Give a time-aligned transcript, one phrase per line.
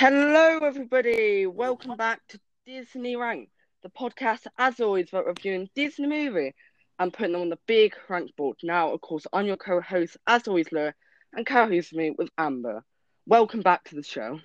[0.00, 1.44] Hello, everybody.
[1.46, 3.48] Welcome back to Disney Rank,
[3.82, 6.54] the podcast, as always, about reviewing Disney movie
[7.00, 8.58] and putting them on the big rank board.
[8.62, 10.94] Now, of course, I'm your co-host, as always, Laura,
[11.32, 12.84] and co-host me with Amber.
[13.26, 14.38] Welcome back to the show.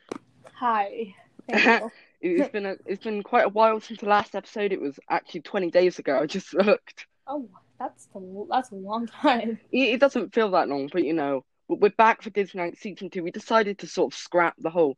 [0.55, 1.13] Hi.
[2.19, 4.71] It's been a, it's been quite a while since the last episode.
[4.71, 6.17] It was actually 20 days ago.
[6.19, 7.05] I just looked.
[7.27, 7.47] oh,
[7.77, 9.59] that's a, that's a long time.
[9.71, 13.11] It, it doesn't feel that long, but you know, we're back for Disney Rank season
[13.11, 13.21] two.
[13.21, 14.97] We decided to sort of scrap the whole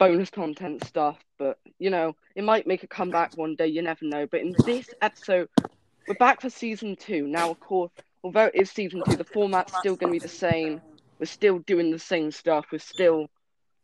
[0.00, 3.66] bonus content stuff, but you know, it might make a comeback one day.
[3.68, 4.26] You never know.
[4.26, 5.48] But in this episode,
[6.08, 7.28] we're back for season two.
[7.28, 7.92] Now, of course,
[8.24, 10.80] although it is season two, the format's still going to be the same.
[11.20, 12.64] We're still doing the same stuff.
[12.72, 13.28] We're still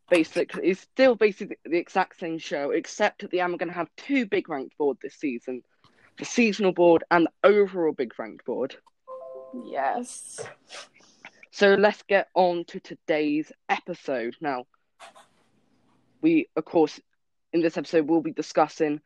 [0.08, 0.52] basic.
[0.62, 3.90] It's still basically the exact same show, except at the end we're going to have
[3.98, 5.62] two big ranked board this season:
[6.18, 8.74] the seasonal board and the overall big ranked board.
[9.66, 10.40] Yes.
[11.50, 14.36] So let's get on to today's episode.
[14.40, 14.64] Now,
[16.26, 16.98] we, of course,
[17.52, 19.00] in this episode, will be discussing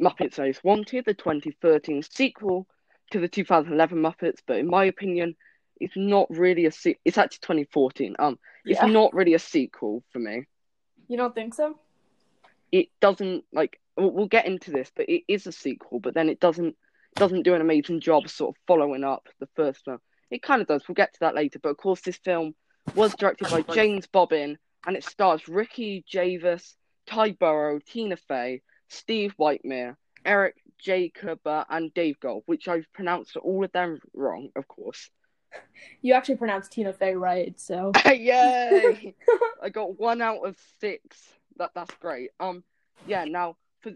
[0.00, 2.68] Muppets Most Wanted, the 2013 sequel
[3.10, 5.34] to the 2011 Muppets, but in my opinion,
[5.80, 8.14] it's not really a se- it's actually 2014.
[8.20, 10.44] Um, it's not really a sequel for me.
[11.08, 11.80] You don't think so?
[12.70, 16.28] It doesn't like we'll, we'll get into this, but it is a sequel, but then
[16.28, 16.76] it doesn't
[17.16, 19.98] doesn't do an amazing job sort of following up the first one.
[20.30, 20.86] It kind of does.
[20.86, 22.54] We'll get to that later, but of course, this film
[22.94, 29.34] was directed by James Bobin, and it stars Ricky Javis, Ty Burrell, Tina Fey, Steve
[29.38, 34.66] Whitmire, Eric Jacob, uh, and Dave Gold, which I've pronounced all of them wrong, of
[34.68, 35.10] course.
[36.02, 39.14] You actually pronounced Tina Fey right, so Yay!
[39.62, 41.32] I got one out of six.
[41.56, 42.30] That that's great.
[42.38, 42.62] Um,
[43.06, 43.24] yeah.
[43.24, 43.92] Now for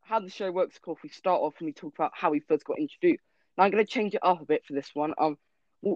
[0.00, 2.40] how the show works, of course, we start off and we talk about how we
[2.40, 3.22] first got introduced.
[3.56, 5.14] Now I'm gonna change it up a bit for this one.
[5.18, 5.38] Um,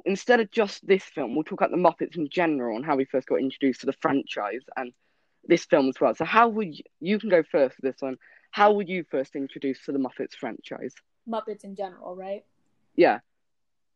[0.04, 3.04] instead of just this film, we'll talk about the Muppets in general and how we
[3.04, 4.92] first got introduced to the franchise and
[5.46, 6.14] this film as well.
[6.14, 8.16] So how would you, you can go first for this one?
[8.52, 10.94] How were you first introduced to the Muppets franchise?
[11.28, 12.44] Muppets in general, right?
[12.96, 13.20] Yeah.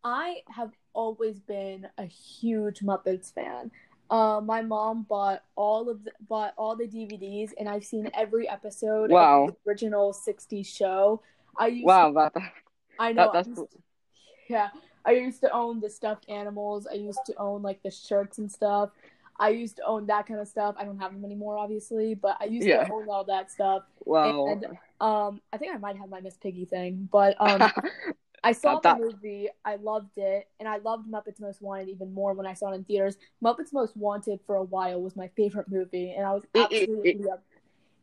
[0.03, 3.71] I have always been a huge Muppets fan.
[4.09, 8.49] Uh, my mom bought all of the, bought all the DVDs, and I've seen every
[8.49, 9.49] episode Wow.
[9.49, 11.23] of the original '60s show.
[11.59, 12.13] I used Wow.
[12.13, 12.43] That, that
[13.01, 13.31] I know.
[13.33, 13.69] that- that's to-
[14.49, 14.69] yeah,
[15.07, 16.87] I used to own the stuffed animals.
[16.91, 18.91] I used to own like the shirts and stuff.
[19.39, 20.75] I used to own that kind of stuff.
[20.79, 22.85] I don't have them anymore, obviously, but I used Yeah.
[22.85, 23.83] to own all that stuff.
[24.05, 24.47] wow.
[24.49, 24.65] And
[25.01, 27.71] um, I think I might have my Miss Piggy thing, but um,
[28.45, 29.49] I saw That- the movie.
[29.65, 32.77] I loved it, and I loved Muppets Most Wanted even more when I saw it
[32.77, 33.17] in theaters.
[33.45, 36.83] Muppets Most Wanted for a while was my favorite movie, and I was It- it-
[36.83, 37.11] absolutely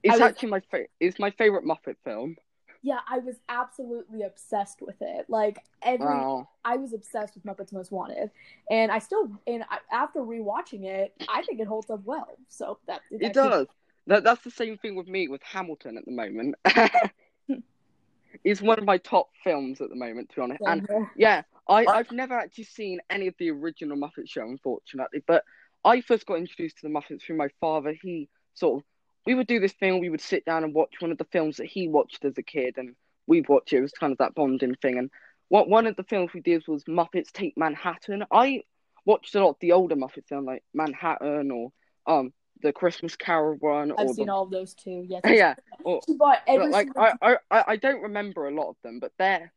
[0.03, 2.35] it's was- actually my fa- it's my favorite Muppet film.
[2.83, 5.25] Yeah, I was absolutely obsessed with it.
[5.29, 6.49] Like every Wow.
[6.65, 8.29] I was obsessed with Muppets Most Wanted,
[8.69, 12.37] and I still and I, after rewatching it, I think it holds up well.
[12.49, 13.67] So that It actually- does.
[14.07, 16.55] That that's the same thing with me with Hamilton at the moment.
[18.43, 20.61] it's one of my top films at the moment, to be honest.
[20.65, 21.05] And Yeah.
[21.15, 25.23] yeah, I I've never actually seen any of the original Muppet Show, unfortunately.
[25.25, 25.45] But
[25.85, 27.93] I first got introduced to the Muppets through my father.
[28.01, 28.85] He sort of
[29.25, 29.99] we would do this thing.
[29.99, 32.43] We would sit down and watch one of the films that he watched as a
[32.43, 32.95] kid, and
[33.27, 33.77] we'd watch it.
[33.77, 34.97] It was kind of that bonding thing.
[34.97, 35.09] And
[35.49, 38.25] what one of the films we did was Muppets Take Manhattan.
[38.31, 38.63] I
[39.05, 41.71] watched a lot of the older Muppet films like Manhattan or
[42.07, 45.05] um the Christmas Carol one I've seen the all of those too.
[45.07, 48.99] Yes, yeah or but like I, I I I don't remember a lot of them,
[48.99, 49.51] but they're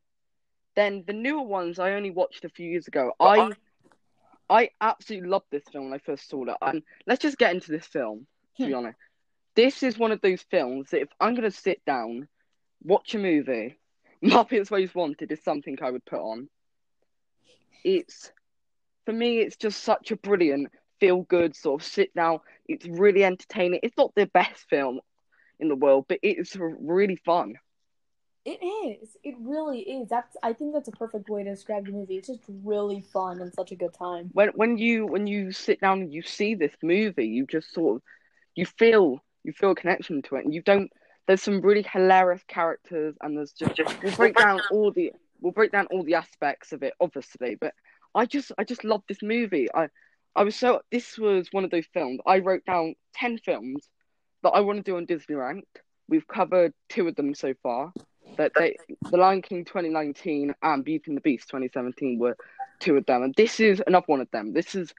[0.75, 3.13] then the newer ones I only watched a few years ago.
[3.19, 3.53] I
[4.49, 6.57] I absolutely loved this film when I first saw it.
[6.63, 8.27] And let's just get into this film,
[8.59, 8.99] to be honest.
[9.57, 12.29] This is one of those films that if I'm gonna sit down,
[12.85, 13.79] watch a movie,
[14.23, 16.49] Muppets Most Wanted is something I would put on.
[17.83, 18.31] It's
[19.07, 20.69] for me it's just such a brilliant
[21.01, 22.41] feel good sort of sit down.
[22.67, 23.81] It's really entertaining.
[23.83, 25.01] It's not the best film
[25.59, 27.55] in the world, but it's really fun.
[28.45, 29.17] It is.
[29.25, 30.09] It really is.
[30.09, 30.37] That's.
[30.43, 32.17] I think that's a perfect way to describe the movie.
[32.17, 34.31] It's just really fun and such a good time.
[34.35, 37.97] When when you when you sit down and you see this movie, you just sort
[37.97, 38.03] of
[38.55, 40.91] you feel you feel a connection to it, and you don't.
[41.27, 45.73] There's some really hilarious characters, and there's just we'll break down all the we'll break
[45.73, 47.57] down all the aspects of it, obviously.
[47.61, 47.73] But
[48.15, 49.69] I just I just love this movie.
[49.73, 49.89] I
[50.35, 52.21] I was so this was one of those films.
[52.27, 53.89] I wrote down ten films
[54.43, 55.81] that I want to do on Disney Ranked.
[56.09, 57.93] We've covered two of them so far.
[58.39, 58.77] That they,
[59.11, 62.37] The Lion King 2019 and Beauty and the Beast 2017 were
[62.81, 64.53] two of them, and this is another one of them.
[64.53, 64.93] This is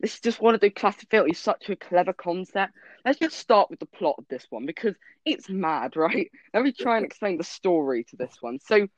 [0.00, 1.30] this is just one of the classic films.
[1.30, 2.72] It's such a clever concept.
[3.04, 4.94] Let's just start with the plot of this one because
[5.24, 6.30] it's mad, right?
[6.52, 8.58] Let me try and explain the story to this one.
[8.60, 8.88] So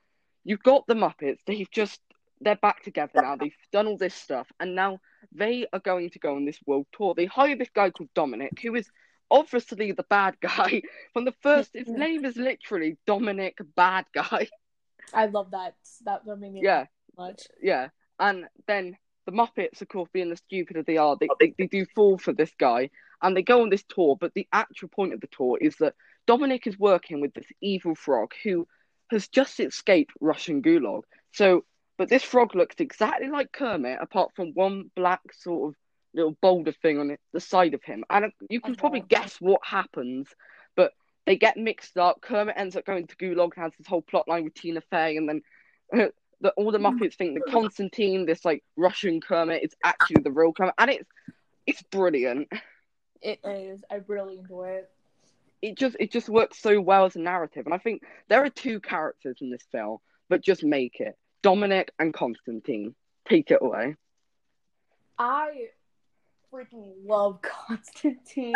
[0.44, 1.38] you've got the Muppets.
[1.46, 2.00] They've just
[2.40, 3.36] they're back together now.
[3.36, 5.00] They've done all this stuff, and now
[5.32, 7.14] they are going to go on this world tour.
[7.14, 8.90] They hire this guy called Dominic, who is
[9.30, 10.82] obviously the bad guy
[11.12, 11.70] from the first.
[11.74, 14.48] His name is literally Dominic Bad Guy.
[15.14, 15.74] I love that.
[16.04, 17.42] That made me Yeah, much.
[17.62, 17.88] yeah.
[18.18, 18.96] And then
[19.26, 22.16] the Muppets, of course, being the stupid as they are, they, they, they do fall
[22.16, 22.90] for this guy
[23.22, 24.16] and they go on this tour.
[24.18, 25.94] But the actual point of the tour is that
[26.26, 28.66] Dominic is working with this evil frog who
[29.10, 31.02] has just escaped Russian gulag.
[31.32, 31.64] So,
[31.98, 35.76] but this frog looks exactly like Kermit, apart from one black sort of
[36.14, 38.04] little boulder thing on the side of him.
[38.10, 40.28] And you can probably guess what happens,
[40.76, 40.92] but
[41.26, 42.20] they get mixed up.
[42.20, 45.16] Kermit ends up going to gulag, and has this whole plot line with Tina Fey,
[45.16, 45.42] and then
[46.40, 50.52] the, all the Muppets think that Constantine, this like Russian Kermit, is actually the real
[50.52, 51.10] Kermit, and it's
[51.66, 52.48] it's brilliant.
[53.22, 53.82] It is.
[53.90, 54.90] I really enjoy it.
[55.62, 58.50] It just it just works so well as a narrative, and I think there are
[58.50, 59.98] two characters in this film,
[60.28, 62.94] but just make it Dominic and Constantine.
[63.28, 63.96] Take it away.
[65.18, 65.68] I
[66.52, 68.54] freaking love Constantine.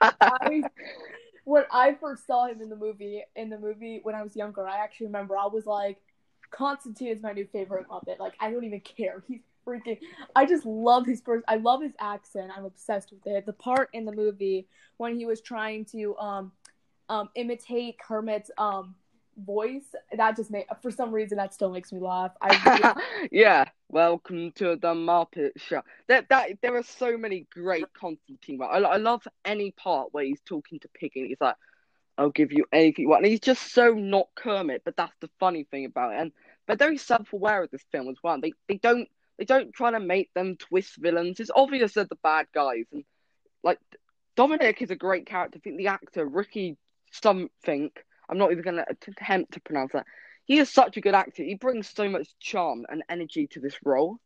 [0.00, 0.62] I
[1.44, 4.66] when I first saw him in the movie, in the movie when I was younger,
[4.66, 5.98] I actually remember I was like,
[6.50, 8.18] Constantine is my new favorite Muppet.
[8.18, 9.22] Like I don't even care.
[9.28, 9.98] He's freaking.
[10.34, 11.44] I just love his first.
[11.48, 12.52] I love his accent.
[12.56, 13.46] I'm obsessed with it.
[13.46, 14.66] The part in the movie
[14.96, 16.52] when he was trying to um
[17.08, 18.94] um imitate Kermit's um
[19.44, 22.32] voice that just made for some reason that still makes me laugh.
[22.40, 25.82] I really, yeah, welcome to the Muppet Show.
[26.08, 28.60] That that there are so many great Constantine.
[28.62, 31.28] I, I love any part where he's talking to Piggy.
[31.28, 31.56] He's like,
[32.18, 34.82] "I'll give you anything you want," and he's just so not Kermit.
[34.84, 36.20] But that's the funny thing about it.
[36.20, 36.32] And
[36.66, 38.40] they're very self-aware of this film as well.
[38.40, 39.08] They they don't
[39.38, 41.40] they don't try to make them twist villains.
[41.40, 42.84] It's obvious they're the bad guys.
[42.92, 43.04] And
[43.62, 43.78] like
[44.36, 45.58] Dominic is a great character.
[45.58, 46.76] I think the actor Ricky
[47.12, 47.90] something.
[48.28, 50.06] I'm not even going to attempt to pronounce that.
[50.44, 51.42] He is such a good actor.
[51.42, 54.18] He brings so much charm and energy to this role.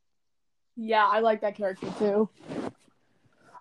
[0.76, 2.28] yeah, I like that character too.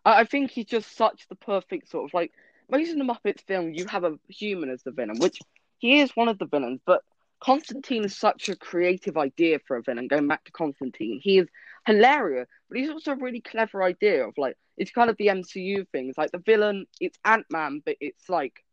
[0.05, 2.31] I think he's just such the perfect sort of like
[2.69, 3.73] most of the Muppets film.
[3.73, 5.39] You have a human as the villain, which
[5.79, 6.81] he is one of the villains.
[6.85, 7.01] But
[7.41, 10.07] Constantine is such a creative idea for a villain.
[10.07, 11.47] Going back to Constantine, he is
[11.85, 15.85] hilarious, but he's also a really clever idea of like it's kind of the MCU
[15.91, 16.09] thing.
[16.09, 18.63] It's like the villain, it's Ant Man, but it's like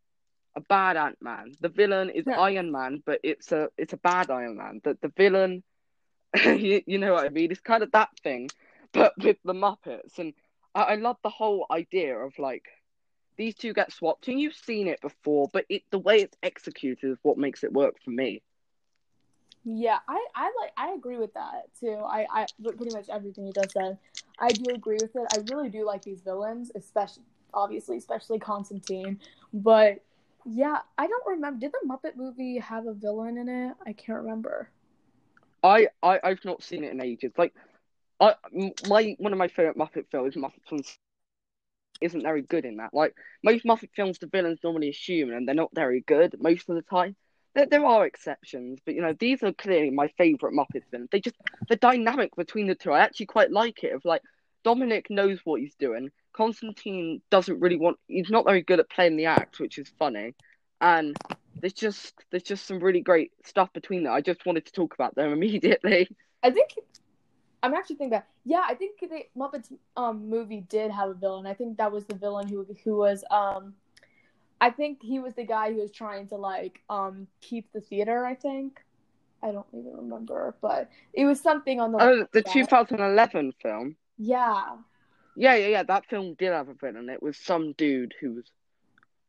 [0.56, 1.52] a bad Ant Man.
[1.60, 2.38] The villain is Yeah.
[2.38, 4.81] Iron Man, but it's a it's a bad Iron Man.
[4.84, 5.62] The the villain,
[6.44, 7.50] you, you know what I mean?
[7.50, 8.49] It's kind of that thing,
[8.92, 10.19] but with the Muppets.
[10.19, 10.34] And
[10.75, 12.64] I, I love the whole idea of like
[13.36, 17.10] these two get swapped, and you've seen it before, but it the way it's executed
[17.12, 18.42] is what makes it work for me.
[19.64, 22.00] Yeah, I, I like I agree with that too.
[22.04, 22.46] I, I
[22.76, 23.98] pretty much everything you just said.
[24.38, 25.26] I do agree with it.
[25.32, 29.18] I really do like these villains, especially obviously, especially Constantine.
[29.52, 30.02] But
[30.44, 31.60] yeah, I don't remember.
[31.60, 33.74] Did the Muppet movie have a villain in it?
[33.84, 34.70] I can't remember.
[35.62, 37.32] I, I I've not seen it in ages.
[37.36, 37.54] Like,
[38.20, 38.34] I
[38.88, 40.98] my one of my favorite Muppet films, Muppet films,
[42.00, 42.94] isn't very good in that.
[42.94, 46.69] Like most Muppet films, the villain's normally a human, and they're not very good most
[46.69, 47.16] of the time.
[47.54, 51.08] There, there are exceptions, but you know these are clearly my favorite Muppet villains.
[51.10, 51.37] They just
[51.69, 52.93] the dynamic between the two.
[52.93, 53.94] I actually quite like it.
[53.94, 54.22] Of like
[54.64, 56.10] Dominic knows what he's doing.
[56.32, 57.99] Constantine doesn't really want.
[58.08, 60.34] He's not very good at playing the act, which is funny.
[60.81, 61.16] And
[61.60, 64.12] there's just there's just some really great stuff between them.
[64.12, 66.08] I just wanted to talk about them immediately.
[66.42, 66.70] I think
[67.62, 68.28] I'm actually thinking that.
[68.44, 71.46] Yeah, I think the Muppets um movie did have a villain.
[71.46, 73.75] I think that was the villain who who was um.
[74.58, 78.25] I think he was the guy who was trying to like um keep the theater.
[78.25, 78.80] I think.
[79.42, 81.98] I don't even remember, but it was something on the.
[82.00, 83.96] Oh, the 2011 film.
[84.18, 84.76] Yeah.
[85.36, 85.82] Yeah, yeah, yeah.
[85.82, 87.10] That film did have a villain.
[87.10, 88.50] It was some dude who was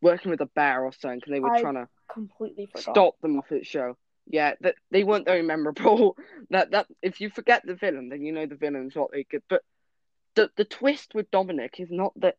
[0.02, 2.82] working with a bear or something, and they were I trying to completely forgot.
[2.82, 3.98] stop the Muppet Show.
[4.30, 6.18] Yeah, that they weren't very memorable.
[6.50, 9.44] that that if you forget the villain, then you know the villain's not they good.
[9.50, 9.64] But
[10.36, 12.38] the the twist with Dominic is not that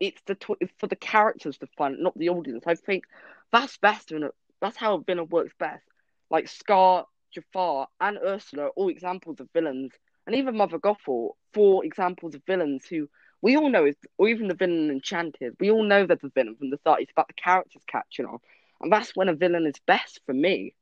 [0.00, 2.64] it's the tw- it's for the characters to fun, not the audience.
[2.66, 3.04] I think
[3.52, 4.24] that's best and
[4.60, 5.84] that's how a villain works best.
[6.30, 9.92] Like Scar, Jafar, and Ursula are all examples of villains,
[10.26, 13.08] and even Mother Gothel, four examples of villains who
[13.40, 16.56] we all know is, or even the villain Enchanted, we all know that the villain
[16.56, 17.00] from the start.
[17.00, 18.38] It's about the characters catching on,
[18.80, 20.74] and that's when a villain is best for me.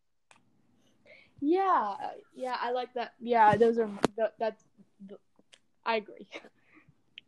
[1.41, 1.95] Yeah,
[2.35, 3.13] yeah, I like that.
[3.21, 4.35] Yeah, those are that.
[4.39, 4.63] That's.
[5.85, 6.27] I agree.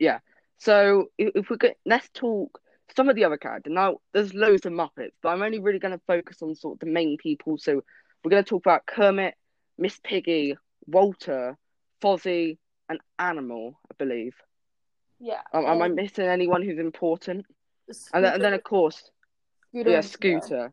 [0.01, 0.21] Yeah.
[0.59, 2.61] So if, we could, let's talk
[2.97, 3.73] some of the other characters.
[3.73, 6.81] Now, there's loads of Muppets, but I'm only really going to focus on sort of
[6.81, 7.59] the main people.
[7.59, 7.83] So
[8.23, 9.35] we're going to talk about Kermit,
[9.77, 11.57] Miss Piggy, Walter,
[12.03, 14.35] Fozzie, and Animal, I believe.
[15.21, 15.41] Yeah.
[15.53, 17.47] Um, am I um, missing anyone who's important?
[18.13, 19.11] And then, and then of course,
[19.71, 20.41] Scooter yeah, Scooter.
[20.41, 20.73] Scooter.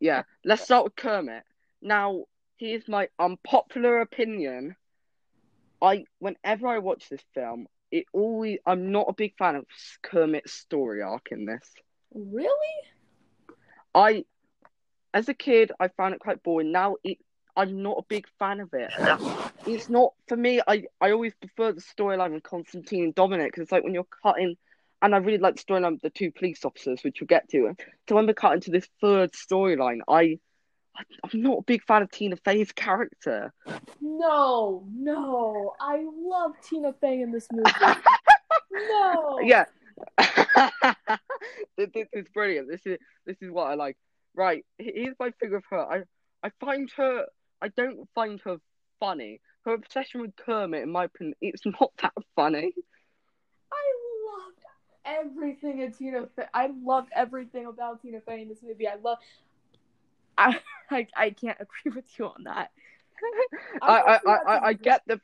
[0.00, 1.42] Yeah, let's start with Kermit.
[1.80, 2.24] Now,
[2.56, 4.76] here's my unpopular opinion.
[5.82, 8.58] I, whenever I watch this film, it always.
[8.66, 9.66] I'm not a big fan of
[10.02, 11.68] Kermit's story arc in this.
[12.14, 12.48] Really?
[13.94, 14.24] I,
[15.12, 16.72] as a kid, I found it quite boring.
[16.72, 17.18] Now it,
[17.56, 18.90] I'm not a big fan of it.
[19.66, 20.60] It's not for me.
[20.66, 24.06] I, I always prefer the storyline with Constantine and Dominic because it's like when you're
[24.22, 24.56] cutting,
[25.00, 27.76] and I really like the storyline of the two police officers, which we'll get to.
[28.08, 30.38] So when we're cutting to this third storyline, I,
[30.96, 33.52] I'm not a big fan of Tina Fey's character.
[34.00, 35.74] No, no.
[35.80, 37.70] I love Tina Fey in this movie.
[38.72, 39.40] no.
[39.42, 39.64] Yeah.
[41.76, 42.68] this, is brilliant.
[42.68, 43.96] This is this is what I like.
[44.36, 45.78] Right, here's my thing with her.
[45.80, 46.02] I
[46.42, 47.26] I find her.
[47.62, 48.56] I don't find her
[49.00, 49.40] funny.
[49.64, 52.74] Her obsession with Kermit, in my opinion, it's not that funny.
[53.72, 53.84] I
[54.36, 54.60] loved
[55.04, 56.44] everything in Tina Fey.
[56.52, 58.88] I loved everything about Tina Fey in this movie.
[58.88, 59.18] I love.
[60.38, 60.60] I
[60.90, 62.70] I, I can't agree with you on that.
[63.82, 65.20] I, I, I, I get the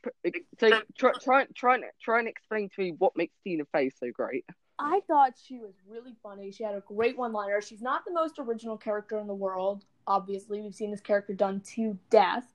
[0.59, 4.11] so try try try and try and explain to me what makes Tina Fey so
[4.11, 4.45] great.
[4.79, 6.51] I thought she was really funny.
[6.51, 7.61] She had a great one liner.
[7.61, 9.85] She's not the most original character in the world.
[10.07, 12.51] Obviously, we've seen this character done to death,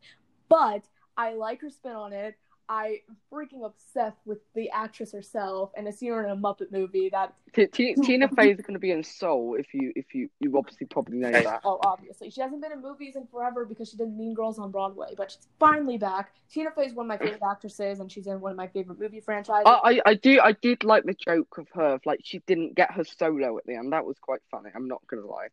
[0.48, 0.82] but
[1.16, 2.34] I like her spin on it.
[2.68, 6.72] I am freaking obsessed with the actress herself, and I see her in a Muppet
[6.72, 7.08] movie.
[7.10, 9.56] That T- T- Tina Fey is going to be in Soul.
[9.58, 11.60] If you if you you obviously probably know that.
[11.64, 14.70] Oh, obviously, she hasn't been in movies in forever because she did Mean Girls on
[14.70, 16.34] Broadway, but she's finally back.
[16.50, 18.98] Tina Fey is one of my favorite actresses, and she's in one of my favorite
[18.98, 19.64] movie franchises.
[19.66, 22.92] I, I, I do I did like the joke of her, like she didn't get
[22.92, 23.92] her solo at the end.
[23.92, 24.70] That was quite funny.
[24.74, 25.48] I'm not gonna lie.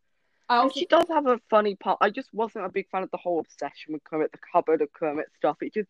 [0.50, 2.00] Also, she does have a funny part.
[2.02, 4.92] I just wasn't a big fan of the whole obsession with Kermit, the cupboard of
[4.92, 5.58] Kermit stuff.
[5.62, 5.90] It just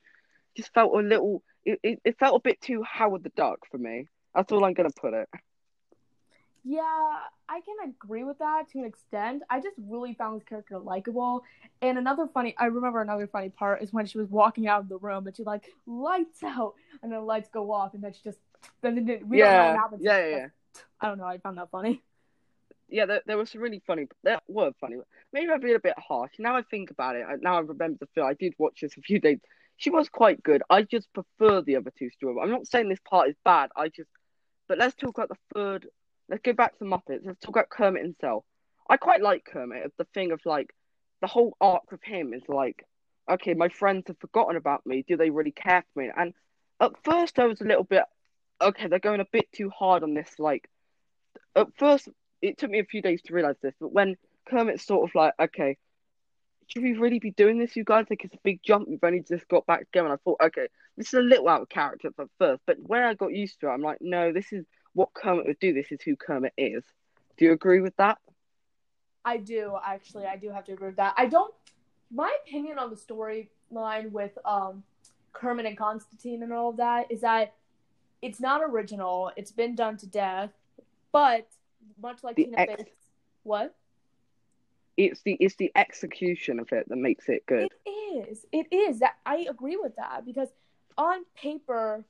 [0.55, 1.43] just felt a little.
[1.65, 4.07] It, it, it felt a bit too Howard the Duck for me.
[4.35, 5.29] That's all I'm gonna put it.
[6.65, 6.81] Yeah,
[7.49, 9.43] I can agree with that to an extent.
[9.49, 11.43] I just really found this character likable.
[11.81, 14.89] And another funny, I remember another funny part is when she was walking out of
[14.89, 18.21] the room and she like lights out, and then lights go off, and then she
[18.23, 18.39] just
[18.81, 20.01] then it, we yeah, don't know what happens.
[20.03, 20.47] yeah, yeah, yeah.
[21.01, 21.25] I don't know.
[21.25, 22.01] I found that funny.
[22.89, 24.07] Yeah, there, there was some really funny.
[24.23, 24.97] There were funny.
[25.31, 26.33] Maybe I've been a bit harsh.
[26.37, 27.25] Now I think about it.
[27.41, 28.27] Now I remember the film.
[28.27, 29.39] I did watch this a few days.
[29.77, 30.63] She was quite good.
[30.69, 32.37] I just prefer the other two stories.
[32.41, 33.69] I'm not saying this part is bad.
[33.75, 34.09] I just,
[34.67, 35.87] but let's talk about the third
[36.29, 37.25] let's go back to Muppets.
[37.25, 38.43] Let's talk about Kermit himself.
[38.89, 39.93] I quite like Kermit.
[39.97, 40.73] The thing of like
[41.21, 42.85] the whole arc of him is like,
[43.29, 45.05] okay, my friends have forgotten about me.
[45.07, 46.09] Do they really care for me?
[46.15, 46.33] And
[46.79, 48.03] at first, I was a little bit,
[48.61, 50.29] okay, they're going a bit too hard on this.
[50.37, 50.69] Like,
[51.55, 52.09] at first,
[52.41, 54.17] it took me a few days to realize this, but when
[54.49, 55.77] Kermit's sort of like, okay,
[56.73, 58.05] should we really be doing this, you guys?
[58.09, 58.87] Like, it's a big jump.
[58.87, 60.07] We've only just got back together.
[60.07, 63.03] And I thought, okay, this is a little out of character at first, but when
[63.03, 65.73] I got used to it, I'm like, no, this is what Kermit would do.
[65.73, 66.83] This is who Kermit is.
[67.37, 68.17] Do you agree with that?
[69.25, 70.25] I do actually.
[70.25, 71.13] I do have to agree with that.
[71.17, 71.53] I don't.
[72.11, 74.83] My opinion on the storyline with um,
[75.31, 77.53] Kermit and Constantine and all of that is that
[78.21, 79.31] it's not original.
[79.35, 80.51] It's been done to death,
[81.11, 81.47] but
[82.01, 82.83] much like The Tina ex-
[83.43, 83.75] what
[84.97, 87.69] It's the it's the execution of it that makes it good.
[87.85, 88.45] it is.
[88.51, 90.49] It is that I agree with that because
[90.97, 92.05] on paper,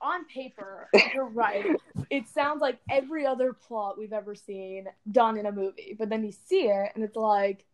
[0.00, 1.64] on paper, you're right.
[2.08, 6.24] It sounds like every other plot we've ever seen done in a movie, but then
[6.24, 7.64] you see it and it's like,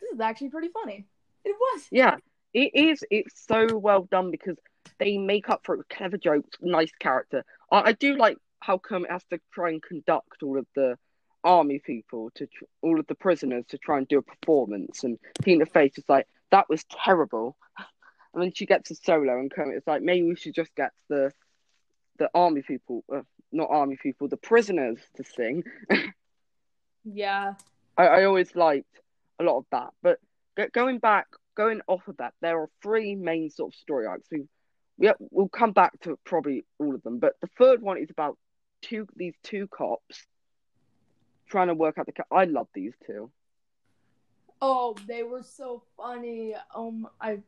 [0.00, 1.06] this is actually pretty funny.
[1.44, 1.86] It was.
[1.90, 2.16] Yeah,
[2.52, 3.02] it is.
[3.10, 4.56] It's so well done because
[4.98, 7.44] they make up for clever jokes, nice character.
[7.70, 10.98] I, I do like how Kermit has to try and conduct all of the
[11.44, 15.18] army people to tr- all of the prisoners to try and do a performance, and
[15.42, 17.56] Tina Fey's just like that was terrible.
[18.32, 21.32] And then she gets a solo, and Kermit's like, maybe we should just get the
[22.18, 25.64] the army people, uh, not army people, the prisoners to sing.
[27.04, 27.54] Yeah.
[27.96, 29.00] I, I always liked
[29.38, 29.90] a lot of that.
[30.02, 30.18] But
[30.56, 34.28] go, going back, going off of that, there are three main sort of story arcs.
[34.30, 34.44] We,
[34.98, 38.38] we we'll come back to probably all of them, but the third one is about
[38.82, 40.26] two these two cops
[41.50, 42.12] trying to work out the.
[42.30, 43.30] I love these two.
[44.62, 46.54] Oh, they were so funny.
[46.74, 47.38] Um, I,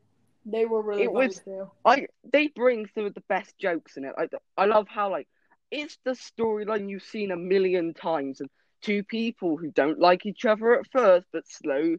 [0.46, 1.70] they were really It was- too.
[1.84, 4.14] I they bring some of the best jokes in it.
[4.18, 5.28] I I love how like
[5.70, 8.48] it's the storyline you've seen a million times of
[8.82, 11.98] two people who don't like each other at first, but slowly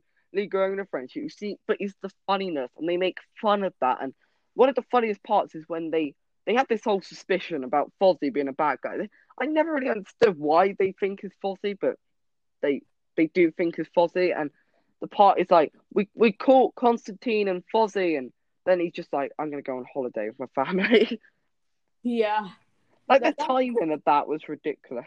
[0.49, 1.23] growing a friendship.
[1.23, 3.99] You see, but it's the funniness, and they make fun of that.
[4.01, 4.13] And
[4.55, 8.33] one of the funniest parts is when they they have this whole suspicion about Fozzie
[8.33, 8.97] being a bad guy.
[8.97, 9.09] They-
[9.39, 11.95] I never really understood why they think he's Fozzie, but
[12.61, 12.81] they
[13.17, 14.33] they do think he's Fozzie.
[14.39, 14.51] And
[15.01, 18.31] the part is like we we caught Constantine and Fozzie, and
[18.65, 21.19] then he's just like, I'm gonna go on holiday with my family.
[22.05, 22.49] Yeah.
[23.07, 25.05] like That- the timing of that was ridiculous.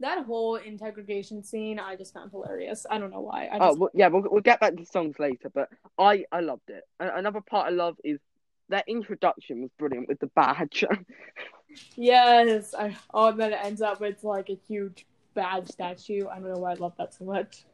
[0.00, 2.86] That whole interrogation scene, I just found hilarious.
[2.88, 3.46] I don't know why.
[3.46, 6.70] I Oh well, yeah, we'll we'll get back to songs later, but I I loved
[6.70, 6.82] it.
[7.00, 8.20] Another part I love is
[8.68, 10.84] their introduction was brilliant with the badge.
[11.96, 12.74] Yes.
[12.74, 16.26] I, oh, and then it ends up with like a huge bad statue.
[16.26, 17.64] I don't know why I love that so much.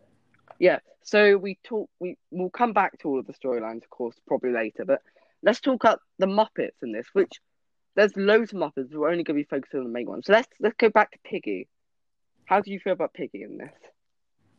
[0.59, 0.79] yeah.
[1.03, 1.91] So we talk.
[2.01, 4.85] We we'll come back to all of the storylines, of course, probably later.
[4.87, 5.01] But
[5.43, 7.33] let's talk up the Muppets in this, which
[7.95, 8.93] there's loads of Muppets.
[8.93, 10.23] We're only going to be focusing on the main one.
[10.23, 11.69] So let's let's go back to Piggy.
[12.47, 13.73] How do you feel about Piggy in this?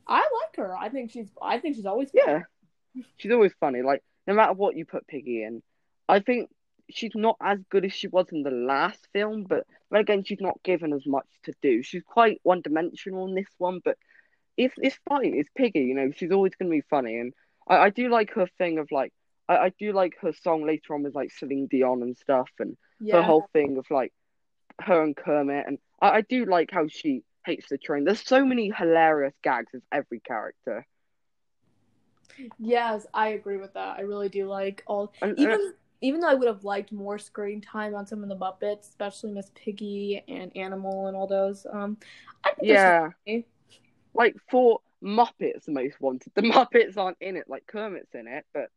[0.07, 0.75] I like her.
[0.75, 1.29] I think she's.
[1.41, 2.11] I think she's always.
[2.11, 2.45] fun.
[2.93, 3.81] Yeah, she's always funny.
[3.81, 5.63] Like no matter what you put Piggy in,
[6.07, 6.49] I think
[6.89, 9.43] she's not as good as she was in the last film.
[9.43, 11.83] But then again, she's not given as much to do.
[11.83, 13.97] She's quite one dimensional in this one, but
[14.57, 15.33] it's it's fine.
[15.35, 15.81] It's Piggy.
[15.81, 17.33] You know, she's always going to be funny, and
[17.67, 19.13] I, I do like her thing of like.
[19.47, 22.77] I, I do like her song later on with like Celine Dion and stuff, and
[22.99, 23.17] Yeah.
[23.17, 24.11] the whole thing of like
[24.81, 28.05] her and Kermit, and I, I do like how she hates the train.
[28.05, 30.85] There's so many hilarious gags with every character.
[32.59, 33.97] Yes, I agree with that.
[33.97, 35.13] I really do like all.
[35.21, 38.35] And, Even even though I would have liked more screen time on some of the
[38.35, 41.65] Muppets, especially Miss Piggy and Animal and all those.
[41.71, 41.97] Um,
[42.43, 43.09] I think yeah,
[44.13, 46.31] like for Muppets, the most wanted.
[46.35, 47.45] The Muppets aren't in it.
[47.47, 48.69] Like Kermit's in it, but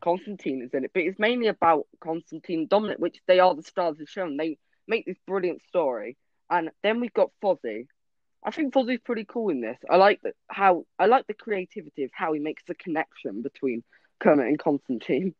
[0.00, 0.90] Constantine is in it.
[0.92, 4.24] But it's mainly about Constantine and Dominic, which they are the stars of the show,
[4.24, 6.16] and they make this brilliant story.
[6.50, 7.86] And then we've got Fozzie.
[8.42, 9.78] I think Fozzie's pretty cool in this.
[9.88, 13.84] I like the, how I like the creativity of how he makes the connection between
[14.18, 15.34] Kermit and Constantine.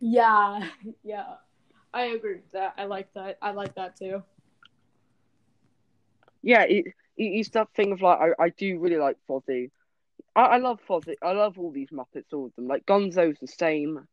[0.00, 0.68] Yeah,
[1.04, 1.34] yeah,
[1.92, 2.74] I agree with that.
[2.76, 3.38] I like that.
[3.42, 4.22] I like that too.
[6.42, 9.70] Yeah, it, it, it's that thing of like I, I do really like Fozzie.
[10.34, 11.16] I, I love Fozzie.
[11.22, 12.68] I love all these Muppets, all of them.
[12.68, 14.06] Like Gonzo's the same.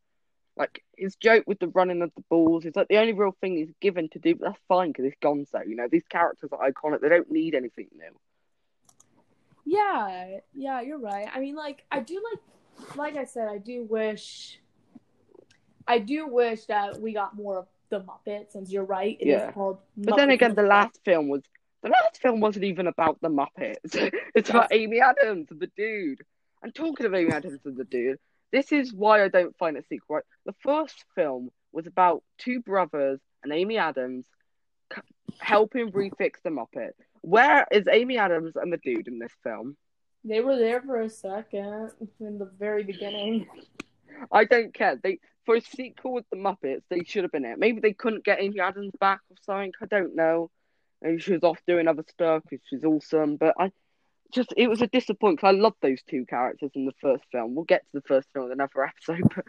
[0.56, 3.58] Like his joke with the running of the balls is like the only real thing
[3.58, 5.68] he's given to do, but that's fine because it's Gonzo.
[5.68, 7.02] You know, these characters are iconic.
[7.02, 8.16] They don't need anything new.
[9.66, 11.28] Yeah, yeah, you're right.
[11.34, 14.60] I mean, like, I do like, like I said, I do wish,
[15.88, 18.52] I do wish that we got more of the Muppets.
[18.52, 19.52] Since you're right, it is Yeah.
[19.52, 19.80] called.
[19.98, 21.44] But then again, the last film was
[21.82, 23.78] the last film wasn't even about the Muppets.
[24.36, 26.22] it's about Amy Adams and the dude.
[26.62, 28.20] And talking of Amy Adams and the dude,
[28.52, 30.16] this is why I don't find it sequel.
[30.18, 30.24] Right?
[30.46, 34.26] The first film was about two brothers and Amy Adams
[34.94, 35.02] c-
[35.40, 36.92] helping refix the Muppet.
[37.22, 39.76] Where is Amy Adams and the dude in this film?
[40.24, 43.48] They were there for a second in the very beginning.
[44.32, 44.96] I don't care.
[44.96, 47.60] They for a sequel with the Muppets, they should have been it.
[47.60, 49.74] Maybe they couldn't get Amy Adams back or something.
[49.82, 50.50] I don't know.
[51.02, 53.38] Maybe she was off doing other stuff, which is awesome.
[53.38, 53.72] But I
[54.32, 55.42] just it was a disappointment.
[55.42, 57.56] 'cause I loved those two characters in the first film.
[57.56, 59.46] We'll get to the first film in another episode, but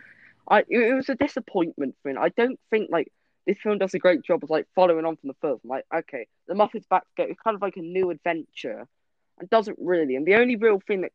[0.49, 2.19] I it, it was a disappointment for me.
[2.19, 3.11] I don't think like
[3.47, 5.63] this film does a great job of like following on from the first.
[5.65, 7.31] I'm like, okay, the Muppets back together.
[7.31, 8.87] It's kind of like a new adventure,
[9.39, 10.17] and doesn't really.
[10.17, 11.13] And the only real thing that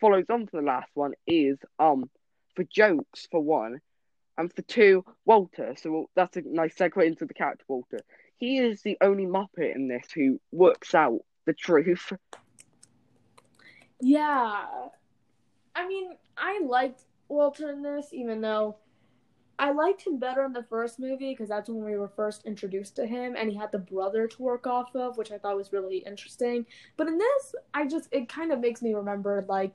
[0.00, 2.08] follows on from the last one is um
[2.54, 3.80] for jokes for one,
[4.38, 5.74] and for two, Walter.
[5.76, 8.00] So that's a nice segue into the character Walter.
[8.38, 12.12] He is the only Muppet in this who works out the truth.
[14.00, 14.64] Yeah.
[15.74, 18.76] I mean, I liked Walter in this, even though
[19.58, 22.96] I liked him better in the first movie because that's when we were first introduced
[22.96, 25.72] to him and he had the brother to work off of, which I thought was
[25.72, 26.66] really interesting.
[26.96, 29.72] But in this, I just, it kind of makes me remember like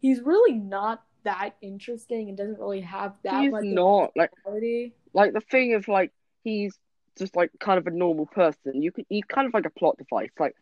[0.00, 4.94] he's really not that interesting and doesn't really have that He's much not like quality.
[5.12, 6.12] like the thing of like
[6.44, 6.78] he's
[7.18, 8.82] just like kind of a normal person.
[8.82, 10.30] You could he's kind of like a plot device.
[10.38, 10.54] Like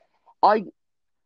[0.42, 0.64] I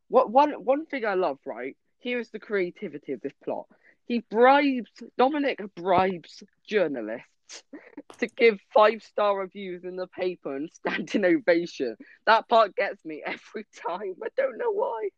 [0.08, 1.76] what one one thing I love, right?
[1.98, 3.66] Here is the creativity of this plot.
[4.06, 7.62] He bribes Dominic bribes journalists
[8.18, 11.96] to give five star reviews in the paper and standing ovation.
[12.26, 14.14] That part gets me every time.
[14.22, 15.08] I don't know why.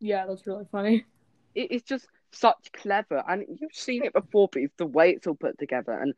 [0.00, 1.04] Yeah, that's really funny.
[1.54, 5.26] It, it's just such clever, and you've seen it before, but it's the way it's
[5.26, 5.92] all put together.
[5.92, 6.14] And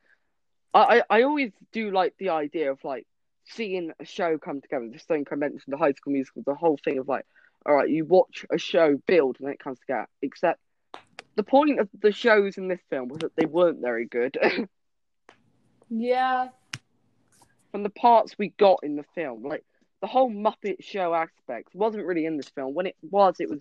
[0.74, 3.06] I, I, I always do like the idea of like
[3.44, 4.88] seeing a show come together.
[4.92, 7.26] Just think I mentioned the High School Musical, the whole thing of like,
[7.64, 10.08] all right, you watch a show build and then it comes together.
[10.22, 10.60] Except
[11.36, 14.38] the point of the shows in this film was that they weren't very good.
[15.88, 16.48] Yeah,
[17.70, 19.64] From the parts we got in the film, like
[20.00, 22.74] the whole Muppet Show aspect wasn't really in this film.
[22.74, 23.60] When it was, it was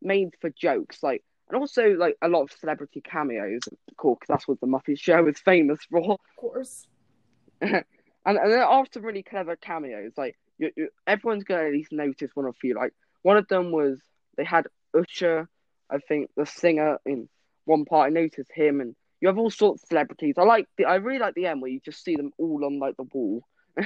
[0.00, 3.60] made for jokes, like and also like a lot of celebrity cameos.
[3.66, 6.12] Of course, 'cause that's what the Muppet Show is famous for.
[6.14, 6.86] of course.
[7.60, 7.84] and
[8.26, 10.12] and there are some really clever cameos.
[10.16, 12.74] Like you, you, everyone's gonna at least notice one of few.
[12.74, 14.00] Like one of them was
[14.36, 15.48] they had Usher,
[15.90, 17.28] I think the singer in
[17.64, 18.06] one part.
[18.06, 20.34] I noticed him, and you have all sorts of celebrities.
[20.38, 22.78] I like the I really like the end where you just see them all on
[22.78, 23.46] like the wall.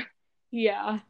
[0.51, 1.01] Yeah.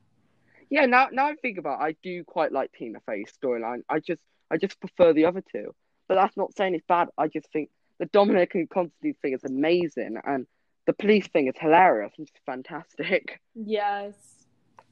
[0.71, 3.83] Yeah, now now I think about, it, I do quite like Tina Fey's storyline.
[3.89, 5.75] I just I just prefer the other two,
[6.09, 7.09] but that's not saying it's bad.
[7.17, 10.47] I just think the Dominic and Constantine thing is amazing, and
[10.87, 13.41] the police thing is hilarious and just fantastic.
[13.55, 14.15] Yes.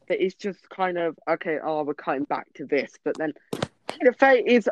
[0.08, 1.58] That it's just kind of okay.
[1.62, 3.32] Oh, we're cutting back to this, but then
[3.88, 4.68] Tina Fey is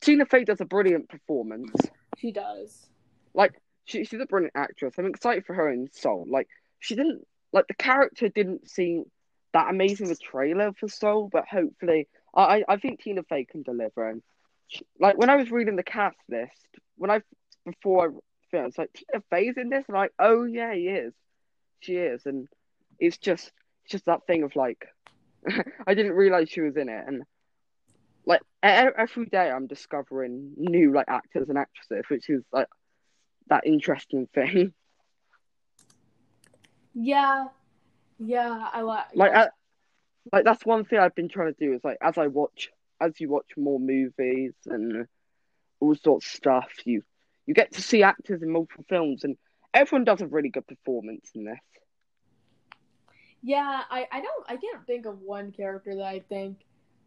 [0.00, 1.70] Tina Fey does a brilliant performance.
[2.18, 2.88] She does.
[3.34, 3.52] Like
[3.84, 4.94] she, she's a brilliant actress.
[4.98, 6.26] I'm excited for her in Soul.
[6.28, 6.48] Like
[6.80, 9.04] she didn't like the character didn't seem
[9.52, 14.08] that amazing the trailer for Soul, but hopefully I I think Tina Fey can deliver.
[14.08, 14.22] And
[14.98, 16.52] like when I was reading the cast list,
[16.96, 17.22] when I
[17.64, 18.12] before I
[18.50, 21.12] filmed, it's like Tina Fey's in this, and I'm like oh yeah, he is,
[21.80, 22.48] she is, and
[22.98, 23.52] it's just
[23.84, 24.86] it's just that thing of like
[25.86, 27.22] I didn't realize she was in it, and
[28.24, 32.68] like every day I'm discovering new like actors and actresses, which is like
[33.48, 34.72] that interesting thing.
[36.94, 37.46] Yeah,
[38.18, 39.48] yeah, I like like I,
[40.30, 42.68] like that's one thing I've been trying to do is like as I watch
[43.02, 45.06] as you watch more movies and
[45.80, 47.02] all sorts of stuff, you
[47.46, 49.36] you get to see actors in multiple films, and
[49.74, 51.58] everyone does a really good performance in this.
[53.42, 56.58] Yeah, I, I don't I can't think of one character that I think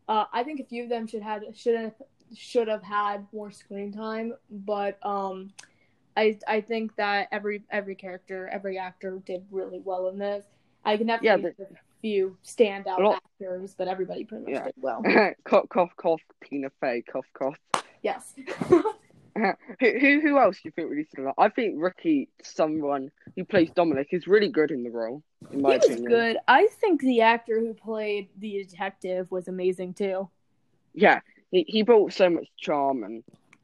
[0.07, 1.93] uh, I think a few of them should have should have
[2.35, 5.51] should have had more screen time, but um,
[6.17, 10.45] I I think that every every character, every actor did really well in this.
[10.83, 11.65] I can definitely yeah,
[12.05, 14.65] few standout lot, actors, but everybody pretty much yeah.
[14.65, 15.01] did well.
[15.43, 16.21] cough cough cough.
[16.47, 17.01] Tina Fey.
[17.01, 17.57] Cough cough.
[18.03, 18.35] Yes.
[18.69, 18.83] who,
[19.79, 21.33] who who else do you think really stood out?
[21.39, 25.23] I think Ricky, someone who plays Dominic, is really good in the role.
[25.51, 26.05] In my he was opinion.
[26.05, 26.37] good.
[26.47, 30.29] I think the actor who played the detective was amazing too.
[30.93, 33.23] Yeah, he he brought so much charm and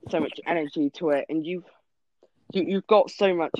[0.09, 1.69] so much energy to it, and you've
[2.53, 3.53] you, you've got so much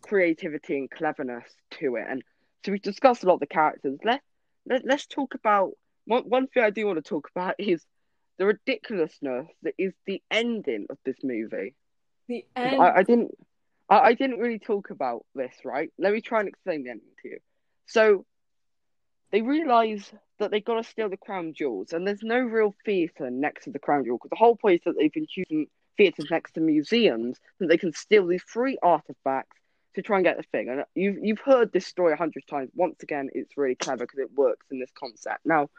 [0.00, 1.44] creativity and cleverness
[1.80, 2.06] to it.
[2.08, 2.22] And
[2.64, 3.98] so we discussed a lot of the characters.
[4.04, 4.22] Let,
[4.68, 5.72] let let's talk about
[6.04, 7.84] one one thing I do want to talk about is
[8.38, 11.74] the ridiculousness that is the ending of this movie.
[12.28, 12.80] The end.
[12.80, 13.32] I, I didn't.
[13.88, 15.90] I, I didn't really talk about this, right?
[15.98, 17.38] Let me try and explain the ending to you.
[17.86, 18.26] So,
[19.32, 23.30] they realise that they've got to steal the crown jewels, and there's no real theatre
[23.30, 26.30] next to the crown jewel because the whole point is that they've been choosing theatres
[26.30, 29.56] next to museums so they can steal these free artifacts
[29.94, 30.68] to try and get the thing.
[30.68, 32.70] And you've you've heard this story a hundred times.
[32.74, 35.44] Once again, it's really clever because it works in this concept.
[35.44, 35.70] Now,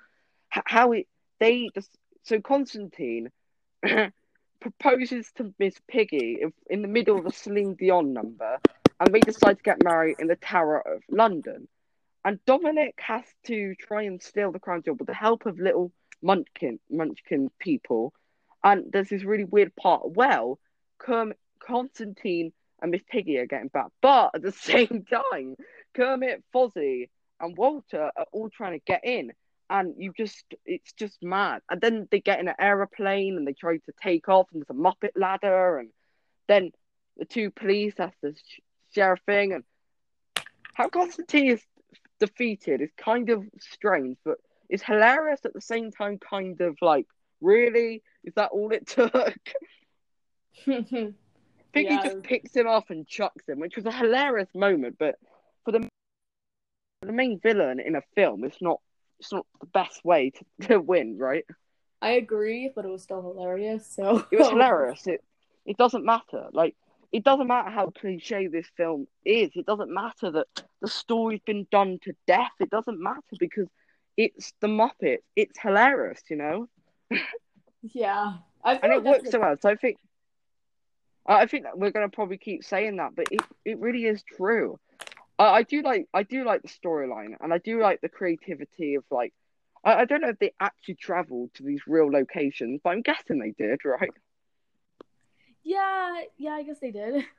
[0.50, 1.08] how it
[1.40, 3.32] they just so Constantine
[4.60, 8.58] proposes to Miss Piggy in the middle of a Celine Dion number,
[9.00, 11.68] and they decide to get married in the Tower of London.
[12.26, 15.92] And Dominic has to try and steal the crown jewel with the help of little
[16.22, 18.14] Munchkin Munchkin people.
[18.64, 20.12] And there's this really weird part.
[20.12, 20.60] Well,
[20.98, 25.56] Kermit, Constantine and Miss Piggy are getting back, but at the same time,
[25.94, 29.32] Kermit, Fozzie, and Walter are all trying to get in
[29.70, 31.62] and you just it's just mad.
[31.70, 34.76] And then they get in an aeroplane and they try to take off, and there's
[34.76, 35.90] a Muppet ladder, and
[36.48, 36.72] then
[37.18, 38.34] the two police have to
[38.94, 39.64] share a thing, and
[40.74, 41.62] how Constantine is
[42.20, 44.38] defeated is kind of strange, but
[44.70, 46.18] it's hilarious at the same time.
[46.18, 47.06] Kind of like,
[47.42, 49.36] really, is that all it took?
[51.70, 52.02] I think yeah.
[52.02, 54.96] he just picks him off and chucks him, which was a hilarious moment.
[54.98, 55.16] But
[55.66, 58.80] for the for the main villain in a film, it's not
[59.20, 61.46] it's not the best way to, to win, right?
[62.02, 63.86] I agree, but it was still hilarious.
[63.86, 65.06] So it was hilarious.
[65.06, 65.24] It
[65.66, 66.48] it doesn't matter.
[66.54, 66.76] Like
[67.12, 69.52] it doesn't matter how cliche this film is.
[69.56, 70.48] It doesn't matter that
[70.82, 72.52] the story's been done to death.
[72.60, 73.68] It doesn't matter because
[74.18, 75.20] it's the Muppet.
[75.36, 76.68] It's hilarious, you know.
[77.84, 79.56] yeah, and it works so well.
[79.62, 79.98] So I think
[81.30, 84.80] I think we're gonna probably keep saying that, but it, it really is true.
[85.38, 88.96] I, I do like I do like the storyline, and I do like the creativity
[88.96, 89.34] of like
[89.84, 93.40] I, I don't know if they actually traveled to these real locations, but I'm guessing
[93.40, 94.10] they did, right?
[95.64, 97.26] Yeah, yeah, I guess they did.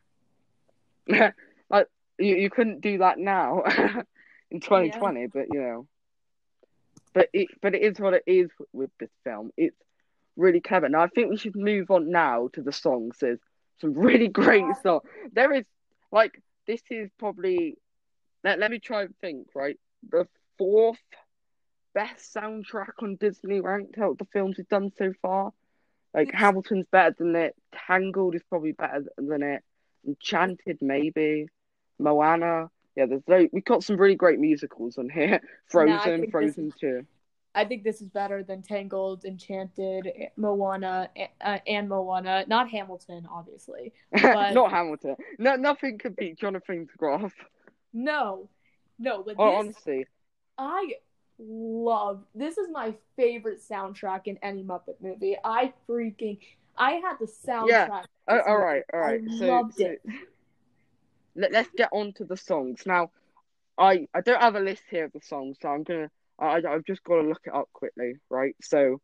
[1.70, 1.86] like
[2.18, 3.64] you, you couldn't do that now
[4.50, 5.26] in 2020, yeah.
[5.32, 5.86] but you know,
[7.12, 9.50] but it but it is what it is with this film.
[9.56, 9.76] It's
[10.36, 10.88] really clever.
[10.88, 13.16] Now I think we should move on now to the songs.
[13.20, 13.40] There's
[13.80, 15.02] some really great stuff.
[15.32, 15.66] There is
[16.12, 17.76] like this is probably
[18.44, 19.78] let, let me try and think, right?
[20.08, 20.26] The
[20.58, 20.98] fourth
[21.94, 25.52] best soundtrack on Disney ranked out the films we've done so far.
[26.14, 27.54] Like Hamilton's better than it.
[27.86, 29.62] Tangled is probably better than it.
[30.06, 31.46] Enchanted maybe.
[31.98, 32.70] Moana.
[32.96, 35.40] Yeah, there's like, we've got some really great musicals on here.
[35.66, 37.06] Frozen, no, Frozen is, too.
[37.54, 41.10] I think this is better than Tangled, Enchanted, Moana,
[41.40, 42.44] uh, and Moana.
[42.46, 43.92] Not Hamilton, obviously.
[44.12, 44.52] But...
[44.52, 45.16] Not Hamilton.
[45.38, 47.32] No, nothing could beat Jonathan Groff.
[47.92, 48.48] No,
[48.98, 50.06] no, but oh, this, honestly,
[50.56, 50.94] I
[51.38, 52.56] love this.
[52.56, 55.36] Is my favorite soundtrack in any Muppet movie.
[55.42, 56.38] I freaking
[56.76, 57.68] I had the soundtrack.
[57.68, 58.02] Yeah.
[58.28, 59.20] Uh, all right, all right.
[59.28, 60.02] I so, loved so, it.
[61.34, 63.10] let, us get on to the songs now.
[63.76, 66.10] I I don't have a list here of the songs, so I'm gonna
[66.40, 68.56] I I've just got to look it up quickly, right?
[68.62, 69.00] So,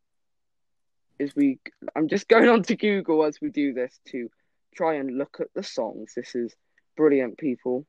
[1.19, 1.59] as we,
[1.95, 4.29] I'm just going on to Google as we do this to
[4.75, 6.13] try and look at the songs.
[6.15, 6.53] This is
[6.95, 7.85] brilliant, people.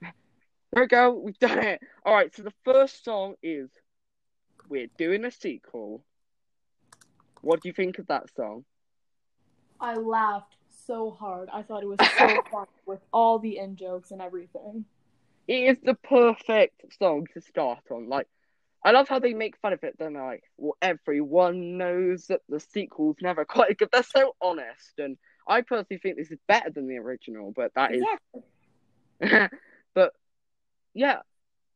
[0.00, 1.82] There we go, we've done it.
[2.04, 3.70] All right, so the first song is
[4.68, 6.04] "We're Doing a Sequel."
[7.42, 8.64] What do you think of that song?
[9.80, 11.48] I laughed so hard.
[11.52, 14.84] I thought it was so fun with all the in jokes and everything.
[15.48, 18.08] It is the perfect song to start on.
[18.08, 18.28] Like,
[18.84, 19.96] I love how they make fun of it.
[19.98, 23.88] Then like, well, everyone knows that the sequel's never quite good.
[23.92, 27.52] They're so honest, and I personally think this is better than the original.
[27.54, 28.04] But that is.
[29.94, 30.12] but
[30.94, 31.20] yeah,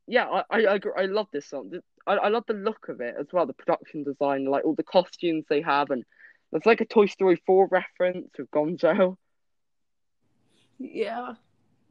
[0.07, 1.73] yeah, I I I, I love this song.
[2.07, 4.83] I, I love the look of it as well, the production design, like all the
[4.83, 6.05] costumes they have, and
[6.51, 9.17] there's like a Toy Story 4 reference with Gonzo.
[10.79, 11.35] Yeah.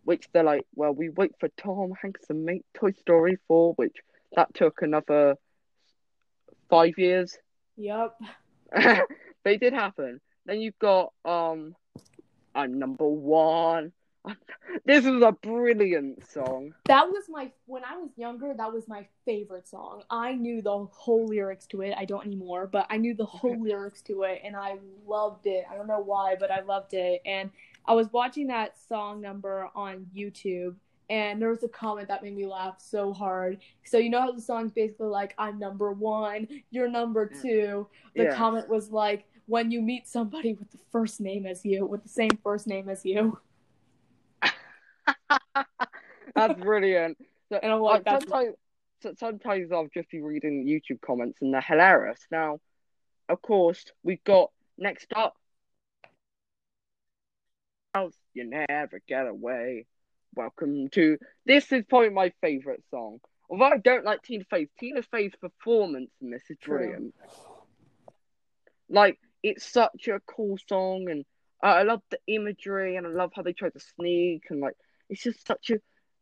[0.06, 3.98] Which they're like, well, we wait for Tom Hanks to make Toy Story 4, which
[4.36, 5.36] that took another
[6.70, 7.38] five years.
[7.78, 8.16] Yep.
[8.72, 9.08] but
[9.46, 10.22] it did happen.
[10.46, 11.76] Then you've got um
[12.54, 13.92] I'm number one.
[14.86, 16.74] this is a brilliant song.
[16.86, 18.54] That was my when I was younger.
[18.56, 20.04] That was my favorite song.
[20.10, 21.94] I knew the whole lyrics to it.
[21.98, 25.66] I don't anymore, but I knew the whole lyrics to it, and I loved it.
[25.70, 27.22] I don't know why, but I loved it.
[27.26, 27.52] And
[27.88, 30.76] I was watching that song number on YouTube,
[31.10, 33.60] and there was a comment that made me laugh so hard.
[33.86, 37.88] So you know how the song's basically like, "I'm number one, you're number two.
[38.16, 38.36] The yeah.
[38.36, 42.10] comment was like, "When you meet somebody with the first name as you, with the
[42.10, 43.40] same first name as you."
[46.36, 47.18] that's brilliant.
[47.50, 48.56] So, and I'm like, like sometimes,
[49.18, 52.20] sometimes I'll just be reading YouTube comments and they're hilarious.
[52.32, 52.60] Now,
[53.30, 55.36] of course, we've got next up.
[58.34, 59.86] You never get away.
[60.36, 63.20] Welcome to this is probably my favorite song.
[63.50, 67.16] Although I don't like Tina Fey's, Tina Fey's performance in this is brilliant.
[68.90, 71.24] Like it's such a cool song, and
[71.64, 74.76] uh, I love the imagery, and I love how they try to sneak, and like
[75.10, 75.76] it's just such a.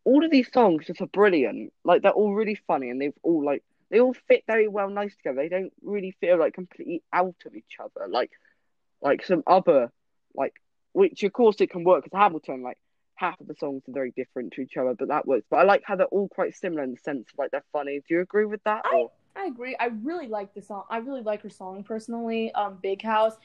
[0.04, 1.74] All of these songs just are brilliant.
[1.84, 5.16] Like they're all really funny, and they've all like they all fit very well nice
[5.16, 5.38] together.
[5.38, 8.30] They don't really feel like completely out of each other, like
[9.02, 9.92] like some other
[10.36, 10.54] like
[10.94, 12.78] which of course it can work because Hamilton like
[13.16, 15.46] half of the songs are very different to each other, but that works.
[15.50, 18.02] But I like how they're all quite similar in the sense of like they're funny.
[18.08, 18.84] Do you agree with that?
[18.86, 19.76] I, I agree.
[19.80, 20.84] I really like the song.
[20.90, 22.52] I really like her song personally.
[22.54, 23.36] Um, Big House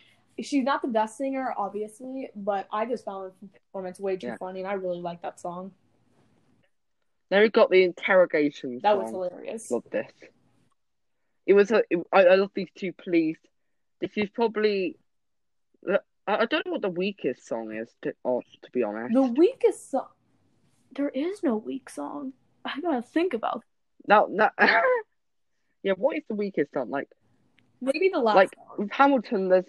[0.40, 4.36] she's not the best singer, obviously, but I just found the performance way too yeah.
[4.38, 5.72] funny, and I really like that song.
[7.30, 8.80] Then we got the interrogation.
[8.82, 9.70] That was hilarious.
[9.70, 10.10] Love this.
[11.46, 11.82] It was a.
[11.90, 13.38] It, I, I love these two police.
[14.00, 14.96] This is probably.
[16.28, 17.88] I, I don't know what the weakest song is.
[18.02, 20.08] To, oh, to be honest, the weakest song.
[20.94, 22.34] There is no weak song.
[22.64, 23.64] I gotta think about.
[24.06, 24.50] No, no.
[25.82, 26.90] yeah, what is the weakest song?
[26.90, 27.08] Like
[27.80, 28.36] maybe the last.
[28.36, 28.76] Like song.
[28.78, 29.64] with Hamilton, there's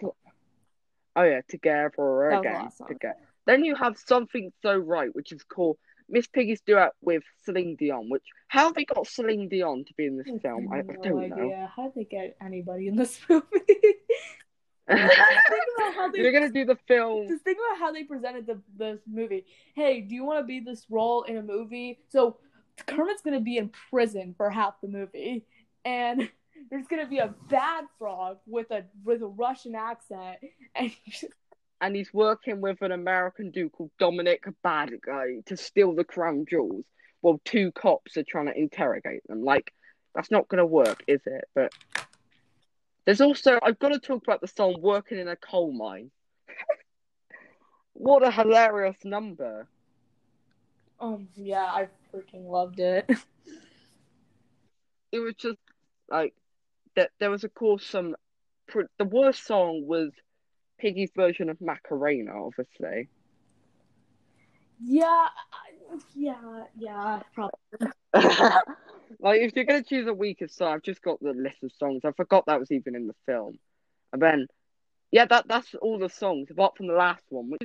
[1.15, 2.69] Oh yeah, together for again.
[2.87, 3.15] Together.
[3.45, 8.09] Then you have something so right, which is called Miss Piggy's duet with Celine Dion.
[8.09, 10.67] Which how have they got Celine Dion to be in this I film?
[10.71, 11.35] I, I don't idea.
[11.35, 11.67] know.
[11.75, 13.45] How did they get anybody in this movie?
[14.89, 17.27] You're gonna do the film.
[17.27, 19.45] Just think about how they presented the this movie.
[19.75, 21.99] Hey, do you want to be this role in a movie?
[22.09, 22.37] So
[22.87, 25.45] Kermit's gonna be in prison for half the movie,
[25.85, 26.29] and
[26.71, 30.37] there's gonna be a bad frog with a with a Russian accent,
[30.75, 31.25] and he's,
[31.81, 36.45] and he's working with an American dude called Dominic Bad Guy to steal the crown
[36.49, 36.85] jewels,
[37.21, 39.43] while two cops are trying to interrogate them.
[39.43, 39.71] Like
[40.15, 41.45] that's not gonna work, is it?
[41.53, 41.71] But
[43.09, 46.11] there's also I've got to talk about the song "Working in a Coal Mine."
[47.93, 49.67] what a hilarious number!
[50.99, 53.09] Oh yeah, I freaking loved it.
[55.11, 55.57] it was just
[56.07, 56.35] like
[56.95, 58.15] that there was of course some
[58.99, 60.11] the worst song was
[60.77, 63.09] Piggy's version of Macarena, obviously.
[64.83, 65.29] Yeah,
[66.13, 67.91] yeah, yeah, probably.
[69.19, 72.01] like if you're gonna choose a weakest song, I've just got the list of songs.
[72.05, 73.57] I forgot that was even in the film.
[74.13, 74.47] And then
[75.11, 77.63] yeah, that that's all the songs apart from the last one, which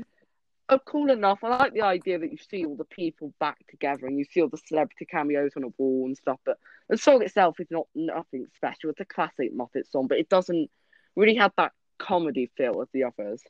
[0.69, 1.41] are oh, cool enough.
[1.43, 4.41] I like the idea that you see all the people back together and you see
[4.41, 6.41] all the celebrity cameos on a wall and stuff.
[6.45, 8.91] But the song itself is not nothing special.
[8.91, 10.71] It's a classic Muppet song, but it doesn't
[11.17, 13.43] really have that comedy feel as the others.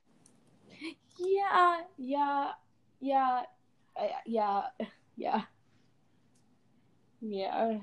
[1.18, 2.50] Yeah, yeah,
[3.00, 3.42] yeah,
[4.26, 4.62] yeah,
[5.16, 5.42] yeah,
[7.24, 7.78] yeah.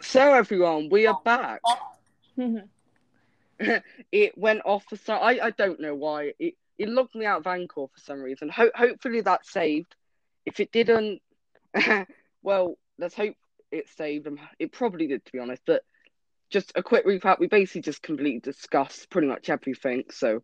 [0.00, 1.60] So everyone, we are back.
[4.12, 5.18] it went off for some.
[5.22, 6.32] I, I don't know why.
[6.38, 8.48] It it logged me out of Anchor for some reason.
[8.48, 9.94] Ho- hopefully that saved.
[10.44, 11.22] If it didn't,
[12.42, 13.34] well, let's hope
[13.72, 14.28] it saved.
[14.58, 15.62] It probably did, to be honest.
[15.66, 15.82] But
[16.50, 17.38] just a quick recap.
[17.38, 20.04] We basically just completely discussed pretty much everything.
[20.10, 20.42] So,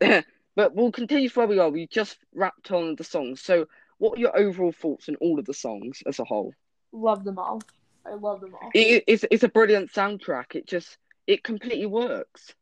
[0.56, 1.70] but we'll continue from where we are.
[1.70, 3.40] We just wrapped on the songs.
[3.40, 3.66] So,
[3.98, 6.54] what are your overall thoughts on all of the songs as a whole?
[6.92, 7.60] Love them all.
[8.06, 8.70] I love them all.
[8.74, 10.54] It, it's it's a brilliant soundtrack.
[10.54, 12.54] It just it completely works.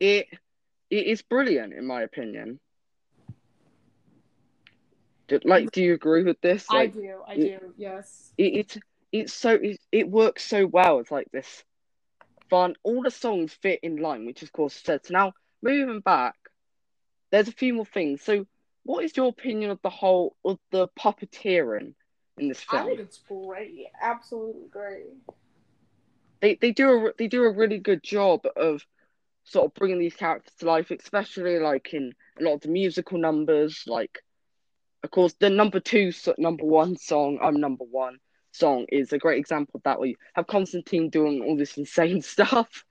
[0.00, 0.26] It
[0.90, 2.60] it is brilliant in my opinion.
[5.26, 6.64] Do, like, do you agree with this?
[6.70, 7.20] I do.
[7.26, 7.74] I it- do.
[7.76, 8.32] Yes.
[8.38, 8.78] it, it's
[9.12, 11.00] it's so it, it works so well.
[11.00, 11.64] It's like this
[12.48, 12.74] fun.
[12.82, 15.10] All the songs fit in line, which of course sets.
[15.10, 16.36] Now moving back,
[17.30, 18.22] there's a few more things.
[18.22, 18.46] So,
[18.84, 21.94] what is your opinion of the whole of the puppeteering
[22.38, 22.86] in this I film?
[22.86, 23.86] think it's great.
[24.00, 25.06] Absolutely great.
[26.40, 28.82] they they do a they do a really good job of
[29.44, 33.18] sort of bringing these characters to life, especially like in a lot of the musical
[33.18, 33.84] numbers.
[33.86, 34.20] Like,
[35.02, 38.18] of course, the number two, number one song, I'm number one
[38.52, 39.98] song is a great example of that.
[39.98, 42.84] Where you have Constantine doing all this insane stuff.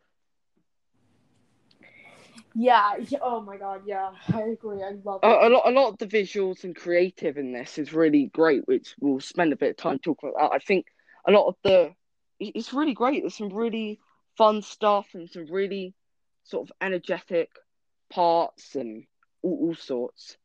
[2.57, 2.97] Yeah.
[3.09, 3.83] yeah, Oh my god.
[3.85, 4.11] Yeah.
[4.33, 4.83] I agree.
[4.83, 5.43] I love A, it.
[5.45, 8.95] a lot a lot of the visuals and creative in this is really great, which
[8.99, 10.53] we'll spend a bit of time talking about.
[10.53, 10.87] I think
[11.27, 11.95] a lot of the
[12.39, 13.23] it's really great.
[13.23, 13.99] There's some really
[14.37, 15.95] fun stuff and some really
[16.43, 17.49] sort of energetic
[18.09, 19.05] parts and
[19.43, 20.37] all, all sorts.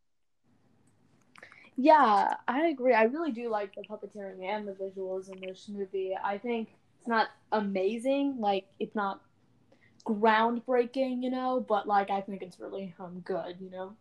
[1.77, 2.95] Yeah, I agree.
[2.95, 6.17] I really do like the puppeteering and the visuals in this movie.
[6.23, 9.21] I think it's not amazing, like it's not
[10.07, 13.97] groundbreaking, you know, but like I think it's really um good, you know.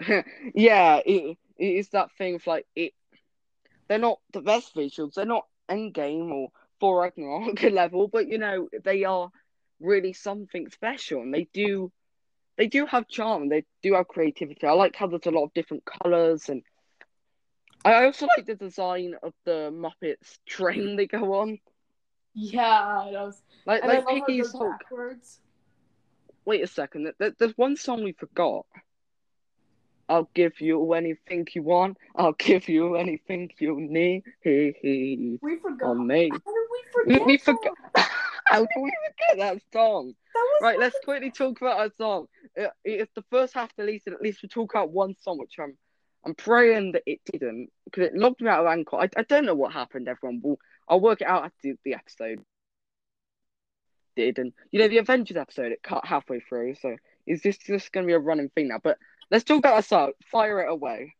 [0.54, 2.92] yeah, it, it is that thing of like it.
[3.88, 5.14] They're not the best visuals.
[5.14, 6.48] They're not Endgame or
[6.80, 9.30] Thor Ragnarok level, but you know they are
[9.80, 11.90] really something special, and they do,
[12.56, 13.48] they do have charm.
[13.48, 14.66] They do have creativity.
[14.66, 16.62] I like how there's a lot of different colors, and
[17.84, 21.58] I also like the design of the Muppets train they go on.
[22.34, 23.42] Yeah, it was.
[23.66, 25.40] Like And like love how Piggy's goes backwards.
[26.44, 27.12] Wait a second.
[27.18, 28.66] There, there's one song we forgot.
[30.08, 31.96] I'll give you anything you want.
[32.16, 34.24] I'll give you anything you need.
[34.44, 35.86] We forgot.
[35.86, 36.30] on me.
[36.30, 37.26] How did we forget?
[37.26, 37.74] we forgot.
[38.46, 40.14] How can we forget that song?
[40.34, 42.26] That Right, let's quickly talk about our song.
[42.60, 45.76] Uh, If the first half deleted, at least we talk about one song, which I'm
[46.24, 48.96] I'm praying that it didn't because it logged me out of Anchor.
[48.96, 50.08] I, I don't know what happened.
[50.08, 50.58] Everyone, will
[50.90, 52.44] I'll work it out after the, the episode.
[54.16, 57.92] Did and you know the Avengers episode it cut halfway through, so is this just
[57.92, 58.80] going to be a running thing now?
[58.82, 58.98] But
[59.30, 60.12] let's talk about song.
[60.30, 61.14] Fire it away.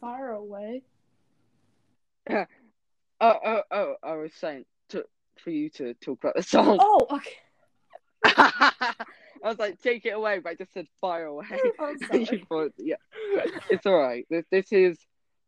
[0.00, 0.82] Fire away.
[3.20, 3.94] Oh oh oh!
[4.02, 5.04] I was saying to
[5.42, 6.78] for you to talk about the song.
[6.80, 7.36] Oh, okay.
[9.44, 11.46] I was like, take it away, but I just said fire away.
[11.78, 11.94] Oh,
[12.48, 12.96] thought- yeah,
[13.70, 14.26] it's all right.
[14.30, 14.98] This, this is,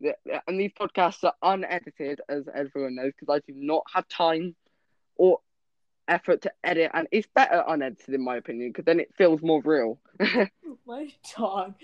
[0.00, 4.54] and these podcasts are unedited, as everyone knows, because I do not have time
[5.16, 5.40] or
[6.08, 9.62] effort to edit, and it's better unedited, in my opinion, because then it feels more
[9.62, 9.98] real.
[10.86, 11.74] My dog,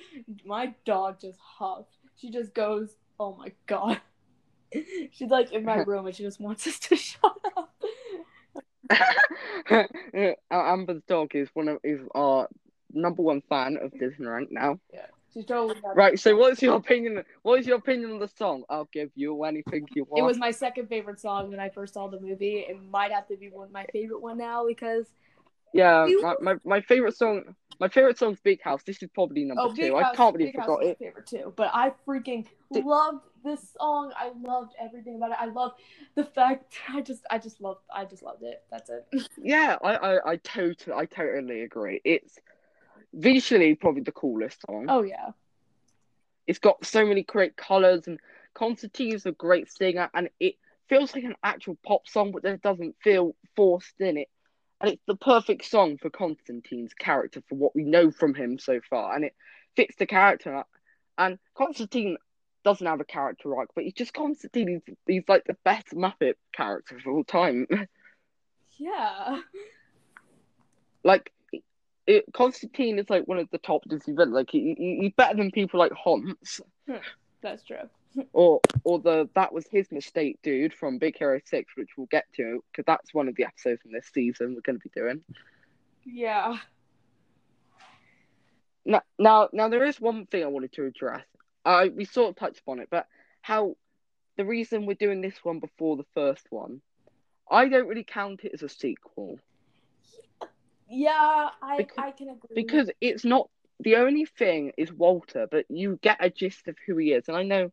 [0.45, 1.97] my dog just huffed.
[2.17, 4.01] She just goes, "Oh my god."
[5.11, 7.75] She's like in my room and she just wants us to shut up.
[10.51, 12.49] Amber's dog is one of is our
[12.93, 14.79] number one fan of Disney Rank now.
[14.93, 15.81] Yeah, she's totally.
[15.95, 16.19] Right.
[16.19, 17.23] So, what's your opinion?
[17.43, 18.65] What is your opinion on the song?
[18.69, 20.21] I'll give you anything you want.
[20.21, 22.59] It was my second favorite song when I first saw the movie.
[22.69, 25.07] It might have to be one of my favorite one now because
[25.73, 27.55] Yeah, You- my, my, my favorite song.
[27.81, 28.85] My favorite song's Big House.
[28.85, 29.83] This is probably number oh, two.
[29.83, 30.99] Big I House, can't believe Big I House forgot it.
[31.01, 31.53] my favorite too.
[31.57, 34.13] But I freaking Did- loved this song.
[34.17, 35.39] I loved everything about it.
[35.41, 35.81] I loved
[36.15, 36.75] the fact.
[36.89, 37.81] I just, I just loved.
[37.93, 38.63] I just loved it.
[38.71, 39.05] That's it.
[39.43, 42.01] Yeah, I, I, I totally, I totally agree.
[42.05, 42.39] It's
[43.13, 44.87] visually probably the coolest song.
[44.89, 45.31] Oh yeah.
[46.47, 48.19] It's got so many great colors, and
[48.55, 50.57] Constantine is a great singer, and it
[50.89, 54.29] feels like an actual pop song, but then it doesn't feel forced in it.
[54.81, 58.81] And it's the perfect song for Constantine's character for what we know from him so
[58.91, 59.35] far, and it
[59.77, 60.65] fits the character.
[61.17, 62.17] And Constantine
[62.65, 64.83] doesn't have a character arc, but he's just Constantine.
[64.87, 67.67] He's, he's like the best Muppet character of all time.
[68.79, 69.41] Yeah.
[71.05, 71.31] like
[72.07, 74.35] it, Constantine is like one of the top Disney villains.
[74.35, 76.97] Like he, he, he's better than people like Hans hmm,
[77.43, 77.89] That's true.
[78.33, 82.25] or or the that was his mistake dude from Big Hero Six, which we'll get
[82.37, 85.23] to because that's one of the episodes from this season we're going to be doing.
[86.05, 86.57] Yeah.
[88.85, 91.25] Now, now, now there is one thing I wanted to address.
[91.65, 93.07] I we sort of touched upon it, but
[93.41, 93.77] how
[94.37, 96.81] the reason we're doing this one before the first one,
[97.51, 99.39] I don't really count it as a sequel.
[100.93, 102.55] Yeah, I Because- I can agree.
[102.55, 103.49] because it's not
[103.81, 107.27] the only thing is Walter, but you get a gist of who he is.
[107.29, 107.73] And I know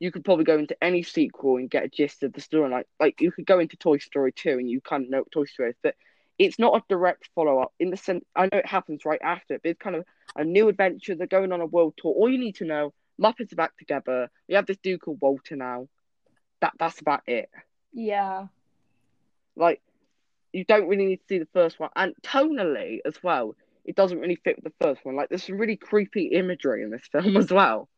[0.00, 2.68] you could probably go into any sequel and get a gist of the story.
[2.70, 5.30] Like like you could go into Toy Story 2 and you kind of know what
[5.30, 5.94] Toy Story is, but
[6.38, 9.54] it's not a direct follow up in the sense I know it happens right after
[9.54, 10.04] it, but it's kind of
[10.36, 11.14] a new adventure.
[11.14, 12.12] They're going on a world tour.
[12.12, 14.30] All you need to know, Muppets are back together.
[14.48, 15.88] We have this dude called Walter now.
[16.60, 17.48] That that's about it.
[17.92, 18.48] yeah,
[19.56, 19.80] Like
[20.52, 21.90] you don't really need to see the first one.
[21.96, 25.16] And tonally as well, it doesn't really fit with the first one.
[25.16, 27.88] Like there's some really creepy imagery in this film as well.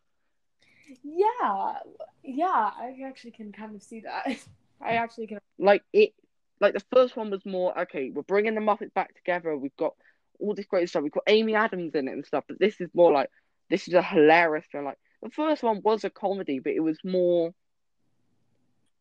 [1.03, 1.75] yeah,
[2.23, 2.47] yeah.
[2.47, 4.27] I actually can kind of see that.
[4.81, 5.39] I actually can.
[5.59, 6.15] Like it
[6.61, 9.57] like the first one was more okay, we're bringing the Muppets back together.
[9.57, 9.95] We've got
[10.39, 11.03] all this great stuff.
[11.03, 12.45] We've got Amy Adams in it and stuff.
[12.49, 13.31] But this is more like
[13.69, 14.85] this is a hilarious film.
[14.85, 17.53] Like the first one was a comedy, but it was more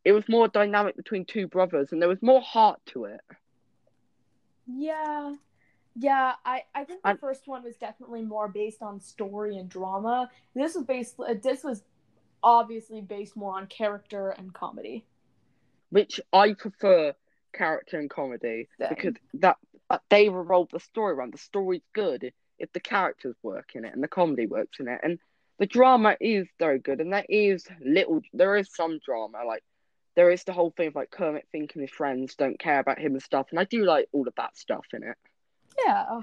[0.05, 3.21] it was more dynamic between two brothers and there was more heart to it.
[4.67, 5.35] Yeah,
[5.95, 6.33] yeah.
[6.45, 10.29] I I think the And- first one was definitely more based on story and drama.
[10.53, 11.19] This was based.
[11.19, 11.83] uh, This was
[12.43, 15.05] obviously based more on character and comedy.
[15.91, 17.15] which I prefer
[17.51, 18.89] character and comedy Same.
[18.89, 19.57] because that
[19.89, 21.33] uh, they revolve the story around.
[21.33, 24.99] The story's good if the characters work in it and the comedy works in it,
[25.01, 25.17] and
[25.57, 27.01] the drama is very good.
[27.01, 29.39] And there is little, there is some drama.
[29.47, 29.63] Like
[30.15, 33.13] there is the whole thing of like Kermit thinking his friends don't care about him
[33.13, 35.17] and stuff, and I do like all of that stuff in it.
[35.85, 36.21] Yeah,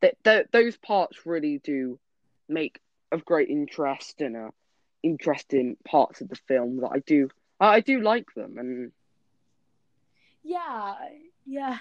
[0.00, 1.98] That th- those parts really do
[2.48, 2.80] make
[3.12, 4.50] of great interest and
[5.02, 7.28] interesting parts of the film that I do.
[7.58, 8.92] I do like them, and
[10.42, 10.94] yeah,
[11.46, 11.78] yeah.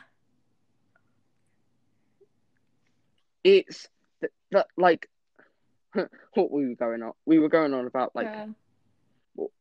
[3.46, 3.88] it's
[4.22, 5.08] that, that like
[5.94, 7.14] what were we going on?
[7.26, 8.48] We were going on about like yeah.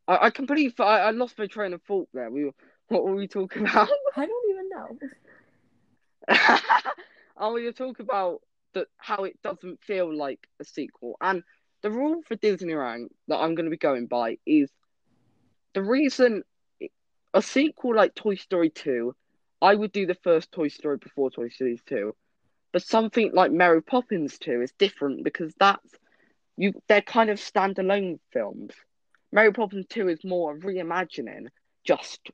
[0.07, 2.31] I, I completely I, I lost my train of thought there.
[2.31, 2.55] We were
[2.89, 3.89] what were we talking about?
[4.17, 4.99] I don't even know.
[7.39, 8.41] oh, we were talking about
[8.75, 11.17] the how it doesn't feel like a sequel.
[11.21, 11.43] And
[11.83, 14.71] the rule for Disney Ranked that I'm going to be going by is
[15.75, 16.45] the reason
[17.35, 19.15] a sequel like Toy Story 2,
[19.61, 22.15] I would do the first Toy Story before Toy Story 2.
[22.73, 25.95] But something like Mary Poppins 2 is different because that's
[26.57, 28.73] you they're kind of standalone films.
[29.35, 31.49] Mary Poppins 2 is more a reimagining,
[31.85, 32.31] just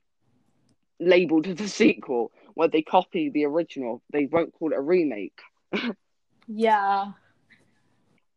[0.99, 4.03] labeled as a sequel, where they copy the original.
[4.13, 5.39] They won't call it a remake.
[6.47, 7.13] Yeah,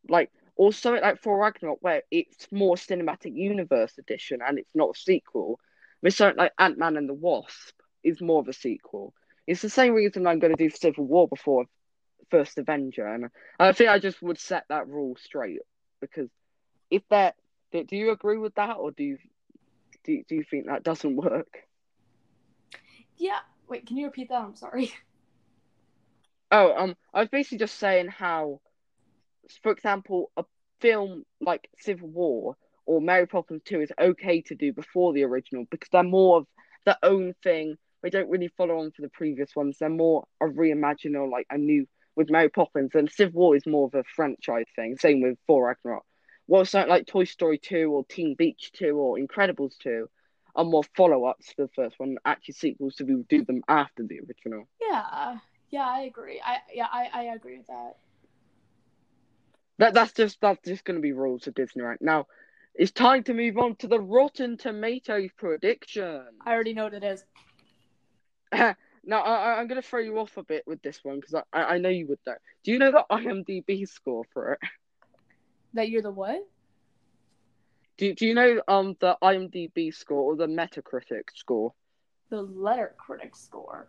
[0.08, 4.98] Like also like for Ragnarok, where it's more cinematic universe edition and it's not a
[4.98, 5.60] sequel.
[6.02, 9.14] With something like Ant Man and the Wasp is more of a sequel.
[9.46, 11.66] It's the same reason I'm going to do Civil War before
[12.30, 15.60] First Avenger, and I think I just would set that rule straight
[16.00, 16.30] because
[16.90, 17.34] if that,
[17.74, 19.18] do do you agree with that, or do you
[20.04, 21.58] do, do you think that doesn't work?
[23.16, 23.40] yeah.
[23.68, 24.40] Wait, can you repeat that?
[24.40, 24.92] I'm sorry.
[26.50, 28.60] Oh, um, I was basically just saying how,
[29.62, 30.44] for example, a
[30.80, 32.54] film like Civil War
[32.86, 36.46] or Mary Poppins 2 is okay to do before the original because they're more of
[36.84, 37.76] their own thing.
[38.02, 39.78] They don't really follow on for the previous ones.
[39.80, 43.66] They're more a reimagining or like a new with Mary Poppins, and Civil War is
[43.66, 44.96] more of a franchise thing.
[44.96, 46.04] Same with Thor Ragnarok.
[46.46, 50.08] Well, something like Toy Story 2 or Teen Beach 2 or Incredibles 2
[50.56, 54.20] are more follow ups to the first one, actually sequels, so do them after the
[54.20, 54.68] original.
[54.80, 55.38] Yeah,
[55.70, 55.88] yeah.
[55.88, 56.40] I agree.
[56.44, 57.96] I yeah, I I agree with that.
[59.78, 62.26] That that's just that's just going to be rules of Disney right now.
[62.74, 66.26] It's time to move on to the Rotten Tomatoes prediction.
[66.44, 67.24] I already know what it is.
[69.04, 71.74] now I, going to throw you off a bit with this one because I, I
[71.74, 72.34] I know you would know.
[72.62, 74.58] Do you know the IMDb score for it?
[75.74, 76.46] That you're the what?
[77.96, 81.74] Do Do you know um the IMDb score or the Metacritic score?
[82.30, 83.88] The letter critic score.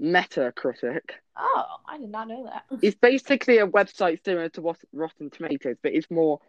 [0.00, 1.10] Metacritic.
[1.36, 2.64] Oh, I did not know that.
[2.82, 6.40] It's basically a website similar to what Rotten Tomatoes, but it's more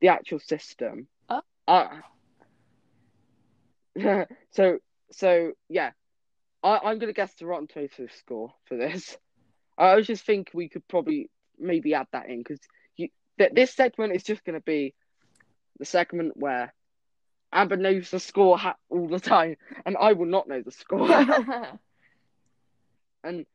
[0.00, 1.08] the actual system.
[1.28, 1.42] Oh.
[1.66, 1.88] Uh,
[4.50, 4.78] so
[5.10, 5.90] so yeah,
[6.62, 9.16] I, I'm gonna guess the Rotten Tomatoes score for this.
[9.76, 12.60] I was just think we could probably maybe add that in because
[13.38, 14.94] that this segment is just gonna be
[15.78, 16.72] the segment where
[17.52, 21.10] Amber knows the score ha- all the time, and I will not know the score.
[23.24, 23.46] and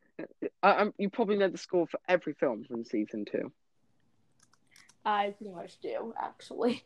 [0.63, 3.51] I, I'm, you probably know the score for every film from season two.
[5.05, 6.84] I pretty much do, actually.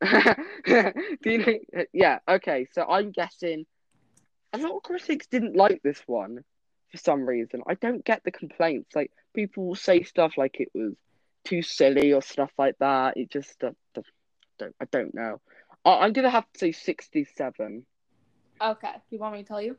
[0.04, 0.92] Do
[1.24, 3.66] you know, yeah, okay, so I'm guessing
[4.52, 6.44] a lot of critics didn't like this one
[6.90, 7.62] for some reason.
[7.66, 8.94] I don't get the complaints.
[8.94, 10.94] Like, people will say stuff like it was
[11.50, 13.16] too silly or stuff like that.
[13.16, 13.72] It just, uh,
[14.58, 15.40] don't, I don't know.
[15.84, 17.84] I, I'm gonna have to say 67.
[18.62, 19.76] Okay, you want me to tell you?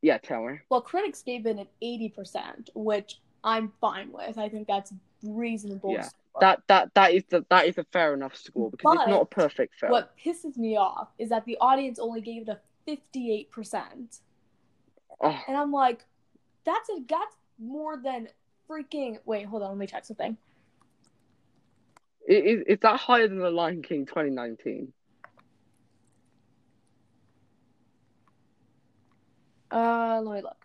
[0.00, 0.60] Yeah, tell me.
[0.70, 4.38] Well, critics gave it an eighty percent, which I'm fine with.
[4.38, 4.92] I think that's
[5.24, 5.92] reasonable.
[5.92, 6.02] Yeah.
[6.02, 6.40] score.
[6.40, 9.26] That that that is the that is a fair enough score because it's not a
[9.26, 9.90] perfect film.
[9.90, 14.20] What pisses me off is that the audience only gave it a fifty-eight percent,
[15.20, 16.04] Oh, and I'm like,
[16.64, 18.28] that's a that's more than
[18.68, 19.18] freaking.
[19.24, 20.36] Wait, hold on, let me check something.
[22.28, 24.92] is is that higher than the Lion King 2019?
[29.70, 30.56] Uh, let me look.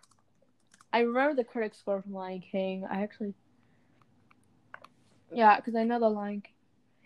[0.91, 2.85] I remember the critic score from Lion King.
[2.89, 3.33] I actually,
[5.31, 6.53] yeah, because I know the Lion King.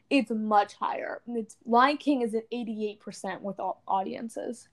[0.09, 1.21] It's much higher.
[1.27, 4.69] It's Lion King is at eighty-eight percent with all audiences.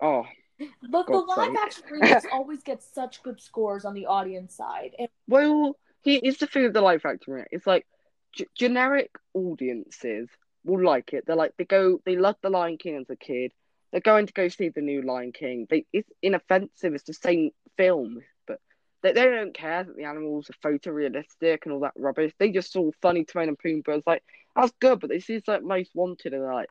[0.00, 0.24] Oh,
[0.90, 4.94] But the live action remakes always get such good scores on the audience side.
[4.98, 7.34] And well, here's the thing with the live action.
[7.34, 7.48] right?
[7.50, 7.86] It's like
[8.32, 10.28] g- generic audiences
[10.64, 11.24] will like it.
[11.26, 13.52] They're like they go, they love the Lion King as a kid.
[13.92, 15.66] They're going to go see the new Lion King.
[15.70, 16.94] They it's inoffensive.
[16.94, 18.58] It's the same film, but
[19.02, 22.32] they, they don't care that the animals are photorealistic and all that rubbish.
[22.38, 23.98] They just saw Funny Timon and Pumbaa.
[23.98, 24.24] It's like
[24.56, 26.70] that's good, but this is like most wanted, and they're like,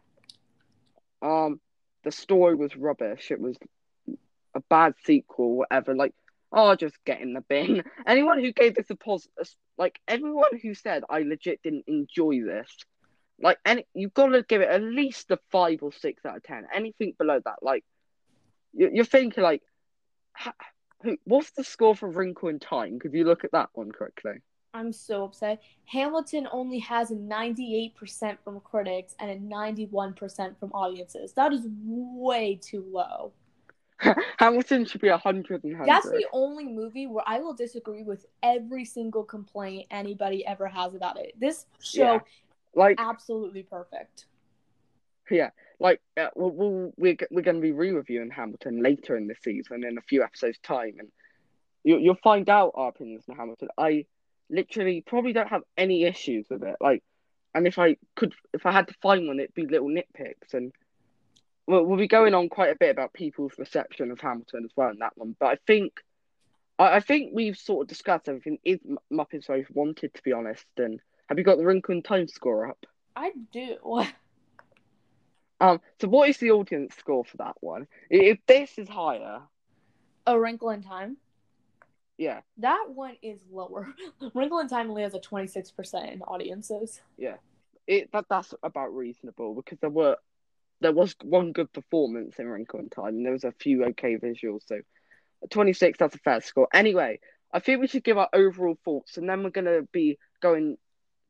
[1.22, 1.60] um,
[2.04, 3.32] the story was rubbish.
[3.32, 3.58] It was
[4.58, 5.96] a bad sequel, whatever.
[5.96, 6.14] Like,
[6.52, 7.84] oh, just get in the bin.
[8.08, 12.70] Anyone who gave this a positive, like everyone who said I legit didn't enjoy this,
[13.42, 16.44] like, any you've got to give it at least a five or six out of
[16.44, 16.66] ten.
[16.74, 17.84] Anything below that, like,
[18.74, 19.62] you- you're thinking like.
[21.26, 23.00] What's the score for Wrinkle in Time?
[23.00, 24.42] Could you look at that one quickly?
[24.74, 25.62] I'm so upset.
[25.86, 31.34] Hamilton only has a ninety-eight percent from critics and a ninety-one percent from audiences.
[31.34, 33.32] That is way too low.
[34.38, 35.90] Hamilton should be a hundred and hundred.
[35.90, 40.94] That's the only movie where I will disagree with every single complaint anybody ever has
[40.94, 41.34] about it.
[41.40, 42.20] This show Yeah.
[42.76, 44.26] like absolutely perfect.
[45.30, 49.36] Yeah, like uh, we'll, we'll, we're we're going to be re-reviewing Hamilton later in the
[49.42, 51.10] season in a few episodes' time, and
[51.84, 53.68] you, you'll find out our opinions on Hamilton.
[53.78, 54.06] I
[54.50, 56.78] literally probably don't have any issues with it.
[56.80, 57.04] Like,
[57.54, 60.72] and if I could, if I had to find one, it'd be little nitpicks, and
[61.68, 64.90] we'll, we'll be going on quite a bit about people's reception of Hamilton as well
[64.90, 65.36] in that one.
[65.40, 66.02] But I think,
[66.80, 68.58] I, I think we've sort of discussed everything.
[68.64, 70.66] Is M- Muppets Most Wanted, to be honest?
[70.78, 71.00] And
[71.30, 72.86] have you got the Wrinkle in Time score up?
[73.16, 73.78] I do.
[75.60, 77.88] Um, so what is the audience score for that one?
[78.12, 79.40] If this is higher,
[80.28, 81.18] A Wrinkle in Time.
[82.16, 83.88] yeah, That one is lower.
[84.36, 87.02] Wrinkle in Time only has a twenty-six percent in audiences.
[87.18, 87.38] Yeah.
[87.88, 90.18] It that that's about reasonable because there were
[90.82, 94.18] there was one good performance in Wrinkle in Time, and there was a few okay
[94.18, 94.62] visuals.
[94.68, 94.82] So
[95.50, 96.68] twenty six, that's a fair score.
[96.74, 97.20] Anyway,
[97.52, 100.78] I think we should give our overall thoughts, and then we're gonna be going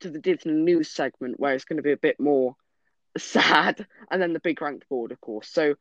[0.02, 2.56] to the Disney news segment where it's gonna be a bit more
[3.18, 5.50] sad, and then the big ranked board, of course.
[5.50, 5.76] So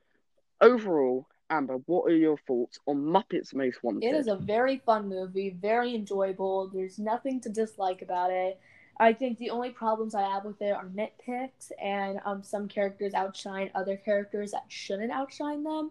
[0.61, 4.05] overall, Amber, what are your thoughts on Muppets Most Wanted?
[4.05, 6.69] It is a very fun movie, very enjoyable.
[6.69, 8.59] There's nothing to dislike about it.
[8.99, 13.13] I think the only problems I have with it are nitpicks and um, some characters
[13.15, 15.91] outshine other characters that shouldn't outshine them.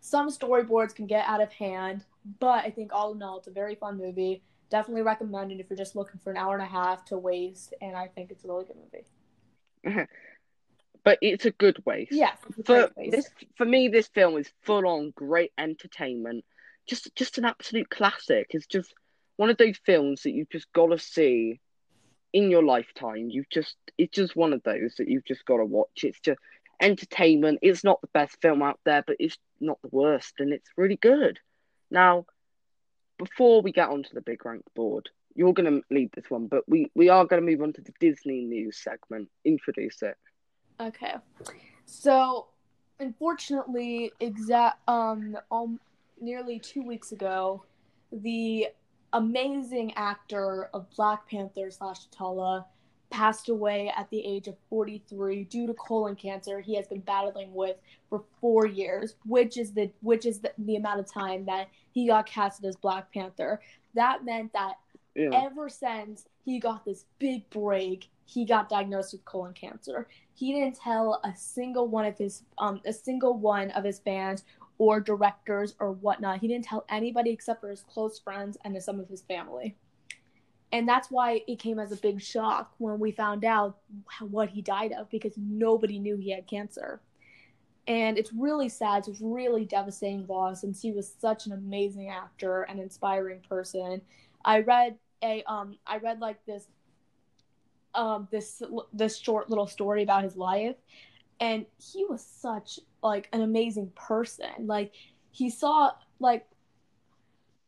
[0.00, 2.04] Some storyboards can get out of hand,
[2.40, 4.42] but I think all in all, it's a very fun movie.
[4.70, 7.74] Definitely recommend it if you're just looking for an hour and a half to waste,
[7.80, 8.76] and I think it's a really good
[9.84, 10.06] movie.
[11.04, 12.12] but it's a good waste.
[12.12, 13.12] Yes, for waste.
[13.12, 16.44] this for me this film is full on great entertainment
[16.86, 18.92] just just an absolute classic it's just
[19.36, 21.60] one of those films that you've just got to see
[22.32, 25.64] in your lifetime you've just it's just one of those that you've just got to
[25.64, 26.04] watch.
[26.04, 26.38] It's just
[26.80, 27.58] entertainment.
[27.62, 30.96] It's not the best film out there but it's not the worst and it's really
[30.96, 31.38] good.
[31.90, 32.26] Now
[33.18, 36.68] before we get onto the big rank board you're going to lead this one but
[36.68, 39.28] we we are going to move on to the disney news segment.
[39.44, 40.16] Introduce it.
[40.80, 41.14] Okay.
[41.84, 42.46] So,
[42.98, 45.78] unfortunately, exact um, um
[46.20, 47.64] nearly 2 weeks ago,
[48.12, 48.68] the
[49.12, 52.64] amazing actor of Black Panther slash T'Challa
[53.10, 57.52] passed away at the age of 43 due to colon cancer he has been battling
[57.52, 57.76] with
[58.08, 62.06] for 4 years, which is the which is the, the amount of time that he
[62.06, 63.60] got casted as Black Panther.
[63.94, 64.74] That meant that
[65.16, 70.06] yeah ever since he got this big break, he got diagnosed with colon cancer.
[70.34, 74.44] He didn't tell a single one of his um a single one of his fans
[74.80, 76.40] or directors or whatnot.
[76.40, 79.76] He didn't tell anybody except for his close friends and some of his family.
[80.72, 83.76] And that's why it came as a big shock when we found out
[84.20, 87.02] what he died of because nobody knew he had cancer.
[87.86, 89.06] And it's really sad.
[89.06, 94.00] It's really devastating loss since he was such an amazing actor and inspiring person.
[94.46, 96.68] I read a um I read like this
[97.94, 98.62] um this
[98.94, 100.76] this short little story about his life
[101.38, 104.92] and he was such like an amazing person like
[105.30, 106.46] he saw like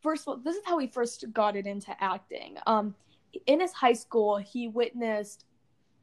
[0.02, 2.56] first of all, this is how he first got it into acting.
[2.66, 2.94] Um,
[3.46, 5.46] in his high school, he witnessed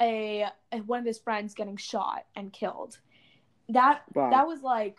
[0.01, 2.97] a, a one of his friends getting shot and killed.
[3.69, 4.31] That Wow.
[4.31, 4.97] that was like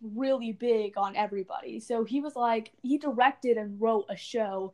[0.00, 1.80] really big on everybody.
[1.80, 4.72] So he was like he directed and wrote a show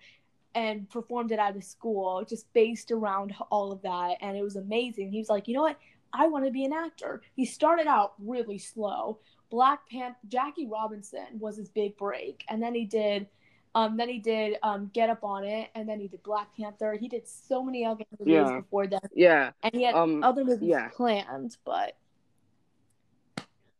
[0.54, 4.56] and performed it at his school just based around all of that and it was
[4.56, 5.12] amazing.
[5.12, 5.78] He was like, "You know what?
[6.12, 9.18] I want to be an actor." He started out really slow.
[9.50, 13.26] Black Panther Jackie Robinson was his big break and then he did
[13.74, 16.92] um then he did um Get Up on It and then he did Black Panther.
[16.94, 18.60] He did so many other movies Yeah.
[18.60, 20.88] before that Yeah, and he had um, other movies yeah.
[20.88, 21.96] planned, but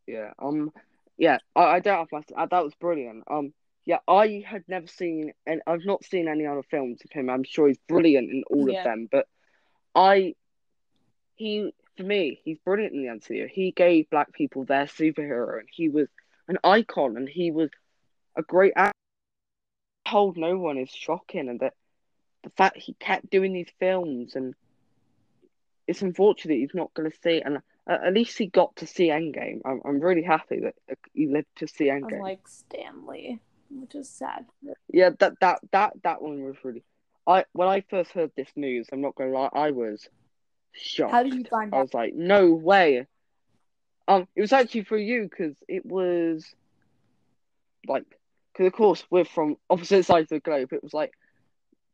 [0.06, 0.72] yeah, um,
[1.18, 1.38] yeah.
[1.54, 2.22] I, I don't have my.
[2.42, 3.24] Uh, that was brilliant.
[3.30, 3.52] Um,
[3.84, 7.28] yeah, I had never seen, and I've not seen any other films of him.
[7.28, 8.78] I'm sure he's brilliant in all Yeah.
[8.78, 9.28] of them, but
[9.94, 10.34] I,
[11.36, 13.49] he for me, he's brilliant in the MCU.
[13.51, 16.07] He gave black people their superhero, and he was
[16.46, 17.70] an icon, and he was
[18.36, 18.92] a great actor.
[20.07, 21.74] Told no one is shocking, and that
[22.44, 24.55] the fact he kept doing these films, and
[25.88, 27.42] it's unfortunate he's not going to see.
[27.44, 29.61] And at at least he got to see Endgame.
[29.64, 32.14] I'm I'm really happy that uh, he lived to see Endgame.
[32.14, 33.40] unlike Stan Lee,
[33.70, 34.46] which is sad.
[34.88, 36.84] Yeah, that that that that one was really.
[37.26, 40.09] I when I first heard this news, I'm not gonna lie, I was
[40.78, 41.12] shocked.
[41.12, 41.78] How did you find out?
[41.78, 43.06] I was like, no way.
[44.06, 46.44] Um, it was actually for you because it was
[47.86, 48.04] like,
[48.52, 50.72] because of course we're from opposite sides of the globe.
[50.72, 51.12] It was like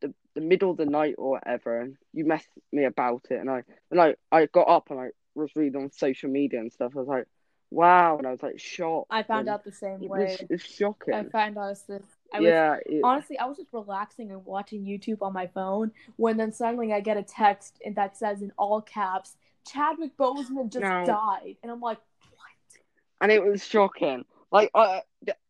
[0.01, 3.51] the the middle of the night or whatever, and you messed me about it, and
[3.51, 6.93] I and I I got up and I was reading on social media and stuff.
[6.95, 7.26] I was like,
[7.70, 9.09] wow, and I was like shocked.
[9.11, 10.24] I found out the same It way.
[10.41, 11.14] was it's shocking.
[11.14, 12.03] I found out this.
[12.33, 15.93] I was yeah, it- honestly, I was just relaxing and watching YouTube on my phone
[16.16, 20.70] when then suddenly I get a text and that says in all caps, Chadwick Boseman
[20.70, 21.05] just No.
[21.05, 21.99] died, and I'm like,
[22.31, 22.81] what?
[23.20, 24.25] and it was shocking.
[24.51, 25.03] Like, I,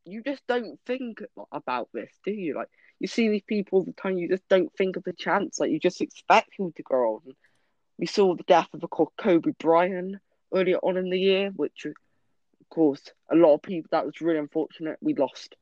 [0.05, 1.22] you just don't think
[1.53, 2.55] about this, do you?
[2.55, 2.68] Like,
[3.01, 5.59] you see these people all the time, you just don't think of the chance.
[5.59, 7.22] Like, you just expect people to grow old.
[7.27, 7.35] And
[7.99, 10.16] we saw the death of, course, Kobe Bryant
[10.55, 11.95] earlier on in the year, which, of
[12.70, 14.99] course, a lot of people, that was really unfortunate.
[15.03, 15.55] We lost.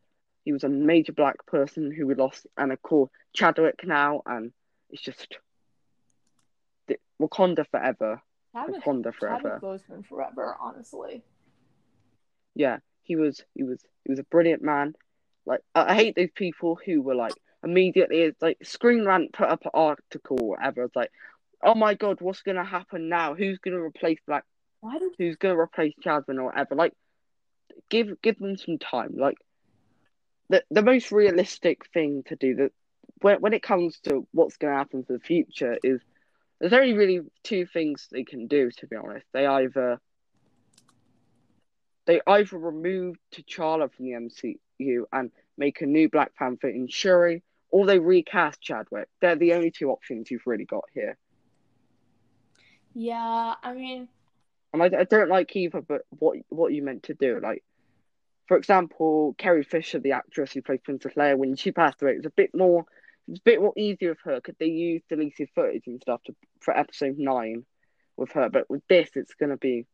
[0.45, 4.53] He was a major black person who we lost, and of course, Chadwick now, and
[4.91, 5.39] it's just
[7.23, 8.21] Wakanda forever.
[8.53, 9.61] Chadwick, Wakanda forever.
[9.61, 11.23] Chadwick Boseman forever, honestly.
[12.55, 14.95] yeah, he was he was he was a brilliant man.
[15.47, 17.35] Like I, hate those people who were like
[17.65, 20.85] immediately it's like Screen Rant put up an article or whatever.
[20.85, 21.11] It's like,
[21.63, 23.35] oh my god, what's gonna happen now?
[23.35, 24.45] Who's gonna replace Black?
[24.81, 26.75] Why did Who's gonna replace Jasmine or whatever?
[26.75, 26.93] Like,
[27.89, 29.15] give give them some time.
[29.17, 29.37] Like
[30.53, 32.73] the the most realistic thing to do that
[33.23, 36.01] when when it comes to what's gonna happen for the future is
[36.61, 38.71] there's only really two things they can do.
[38.71, 39.99] To be honest, they either
[42.05, 47.43] they either remove T'Challa from the MCU and make a new Black Panther in Shuri,
[47.71, 49.09] or they recast Chadwick.
[49.21, 51.17] They're the only two options you've really got here.
[52.95, 54.09] Yeah, I mean,
[54.75, 57.65] And I, I don't like either, but what what you meant to do, like,
[58.47, 62.19] for example, Carrie Fisher, the actress who played Princess Leia, when she passed away, it
[62.19, 62.81] was a bit more,
[63.29, 66.23] it was a bit more easier with her because they used deleted footage and stuff
[66.25, 67.65] to for episode nine
[68.17, 68.51] with her.
[68.51, 69.87] But with this, it's gonna be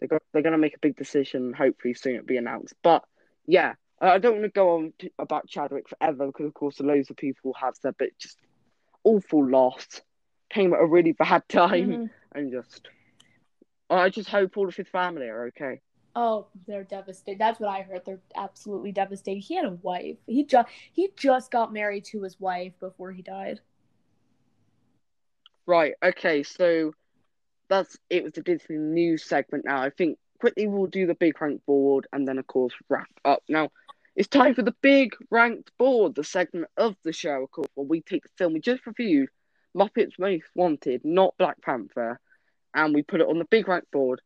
[0.00, 1.52] they're they're gonna make a big decision.
[1.52, 2.74] Hopefully, soon it'll be announced.
[2.82, 3.04] But
[3.46, 7.10] yeah, I don't want to go on to, about Chadwick forever because, of course, loads
[7.10, 8.38] of people have said, but just
[9.04, 9.86] awful loss.
[10.50, 12.10] Came at a really bad time mhm.
[12.34, 12.88] and just.
[13.90, 15.80] I just hope all of his family are okay.
[16.18, 17.38] Oh, they're devastated.
[17.38, 18.02] That's what I heard.
[18.04, 19.38] They're absolutely devastated.
[19.38, 20.16] He had a wife.
[20.26, 23.60] He just he just got married to his wife before he died.
[25.64, 26.92] Right, okay, so
[27.68, 29.80] that's it was the Disney news segment now.
[29.80, 33.44] I think quickly we'll do the big ranked board and then of course wrap up.
[33.48, 33.70] Now
[34.16, 37.86] it's time for the big ranked board, the segment of the show, of course, where
[37.86, 39.28] we take the film we just reviewed,
[39.76, 42.18] Muppets Most Wanted, not Black Panther,
[42.74, 44.20] and we put it on the big ranked board.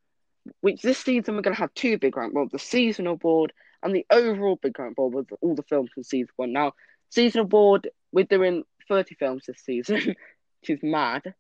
[0.61, 4.07] Which this season we're gonna have two big ranked boards, the seasonal board and the
[4.11, 6.53] overall big ranked board with all the films from season one.
[6.53, 6.73] Now,
[7.11, 9.97] seasonal board, we're doing 30 films this season,
[10.61, 11.35] which is mad.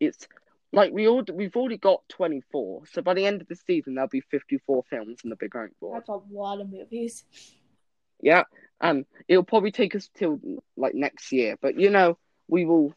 [0.00, 0.26] it's
[0.72, 4.08] like we all we've already got 24 so by the end of the season there'll
[4.08, 7.24] be 54 films in the big rank board That's a lot of movies.
[8.20, 8.44] yeah
[8.80, 10.40] and it'll probably take us till
[10.76, 12.16] like next year but you know
[12.48, 12.94] we will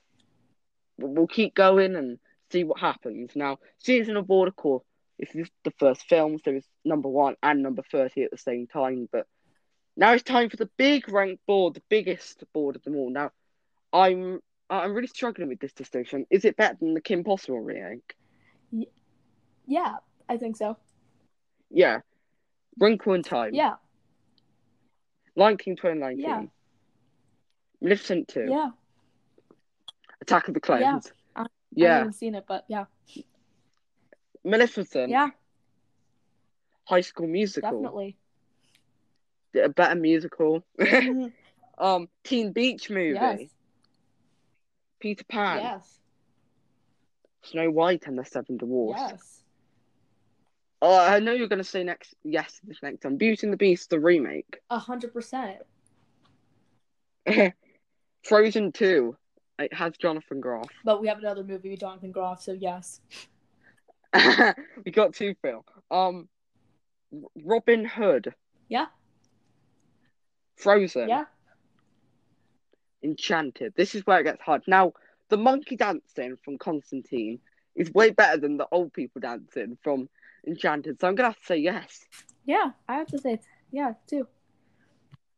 [0.97, 2.19] we'll keep going and
[2.53, 4.83] see what happens now season of board of course
[5.19, 8.37] if this is the first film so it's number one and number 30 at the
[8.37, 9.27] same time but
[9.97, 13.29] now it's time for the big rank board the biggest board of them all now
[13.91, 14.39] i'm
[14.69, 18.15] i'm really struggling with this distinction is it better than the kim possible remake
[19.65, 19.95] Yeah,
[20.27, 20.77] I think so.
[21.69, 21.99] Yeah.
[22.79, 23.53] Wrinkle in Time.
[23.53, 23.75] Yeah.
[25.35, 26.23] Lion King 2019.
[26.23, 26.41] Yeah.
[27.81, 28.47] Maleficent 2.
[28.49, 28.71] Yeah.
[30.21, 30.81] Attack of the Clones.
[30.81, 30.99] Yeah.
[31.77, 31.97] I Yeah.
[31.99, 32.85] haven't seen it, but yeah.
[34.43, 35.09] Maleficent.
[35.09, 35.29] Yeah,
[36.85, 37.71] High School Musical.
[37.71, 38.17] definitely.
[39.55, 40.63] A better musical.
[40.79, 41.31] Mhm.
[41.77, 43.13] um, Teen Beach movie.
[43.13, 43.41] yes.
[44.99, 45.59] Peter Pan.
[45.61, 45.99] Yes.
[47.43, 48.99] Snow White and the Seven Dwarfs.
[48.99, 49.43] Yes.
[50.81, 52.13] Oh, I know you're gonna say next.
[52.23, 53.17] Yes, this next one.
[53.17, 54.59] Beauty and the Beast, the remake.
[54.69, 55.59] A hundred percent.
[58.23, 59.15] Frozen Two.
[59.59, 60.69] It has Jonathan Groff.
[60.83, 63.01] But we have another movie with Jonathan Groff, so yes.
[64.85, 65.63] we got two Phil.
[65.91, 66.27] Um,
[67.43, 68.33] Robin Hood.
[68.67, 68.87] Yeah.
[70.55, 71.09] Frozen.
[71.09, 71.25] Yeah.
[73.03, 73.73] Enchanted.
[73.75, 74.63] This is where it gets hard.
[74.67, 74.93] Now,
[75.29, 77.39] the monkey dancing from Constantine
[77.75, 80.09] is way better than the old people dancing from
[80.47, 80.99] Enchanted.
[80.99, 82.05] So I'm gonna have to say yes.
[82.45, 83.39] Yeah, I have to say,
[83.71, 84.27] yeah, too.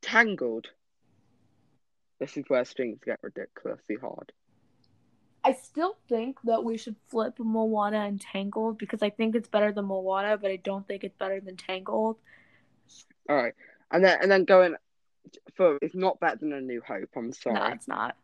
[0.01, 0.69] Tangled.
[2.19, 4.31] This is where strings get ridiculously hard.
[5.43, 9.71] I still think that we should flip Moana and Tangled because I think it's better
[9.71, 12.17] than Moana, but I don't think it's better than Tangled.
[13.29, 13.53] All right,
[13.91, 14.75] and then and then going
[15.55, 17.09] for it's not better than A New Hope.
[17.15, 17.55] I'm sorry.
[17.55, 18.15] No, it's not.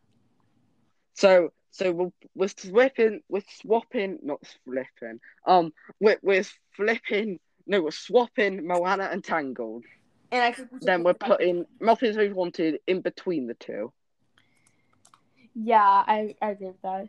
[1.14, 6.44] So so we're we're swapping we're swapping not flipping um we're we're
[6.76, 9.84] flipping no we're swapping Moana and Tangled.
[10.32, 13.92] And I Then we're putting Muppets Most Wanted in between the two.
[15.54, 17.08] Yeah, I, I agree with that.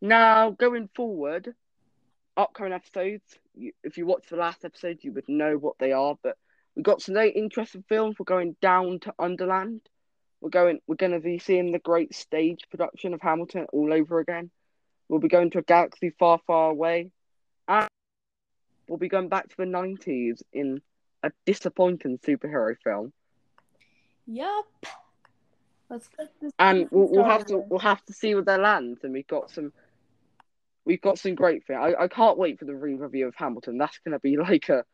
[0.00, 1.52] Now going forward,
[2.36, 3.24] upcoming episodes.
[3.56, 6.16] You, if you watch the last episode, you would know what they are.
[6.22, 6.36] But
[6.76, 8.14] we've got some very interesting films.
[8.18, 9.80] We're going down to Underland.
[10.40, 10.78] We're going.
[10.86, 14.52] We're going to be seeing the great stage production of Hamilton all over again.
[15.08, 17.10] We'll be going to a galaxy far, far away,
[17.66, 17.88] and
[18.88, 20.80] we'll be going back to the nineties in
[21.22, 23.12] a disappointing superhero film.
[24.26, 24.64] Yep.
[25.88, 26.52] Let's get this.
[26.58, 29.50] and we'll, we'll have to we'll have to see where they land, And we've got
[29.50, 29.72] some
[30.84, 31.80] we've got some great things.
[31.80, 33.76] I, I can't wait for the re-review of Hamilton.
[33.76, 34.84] That's gonna be like a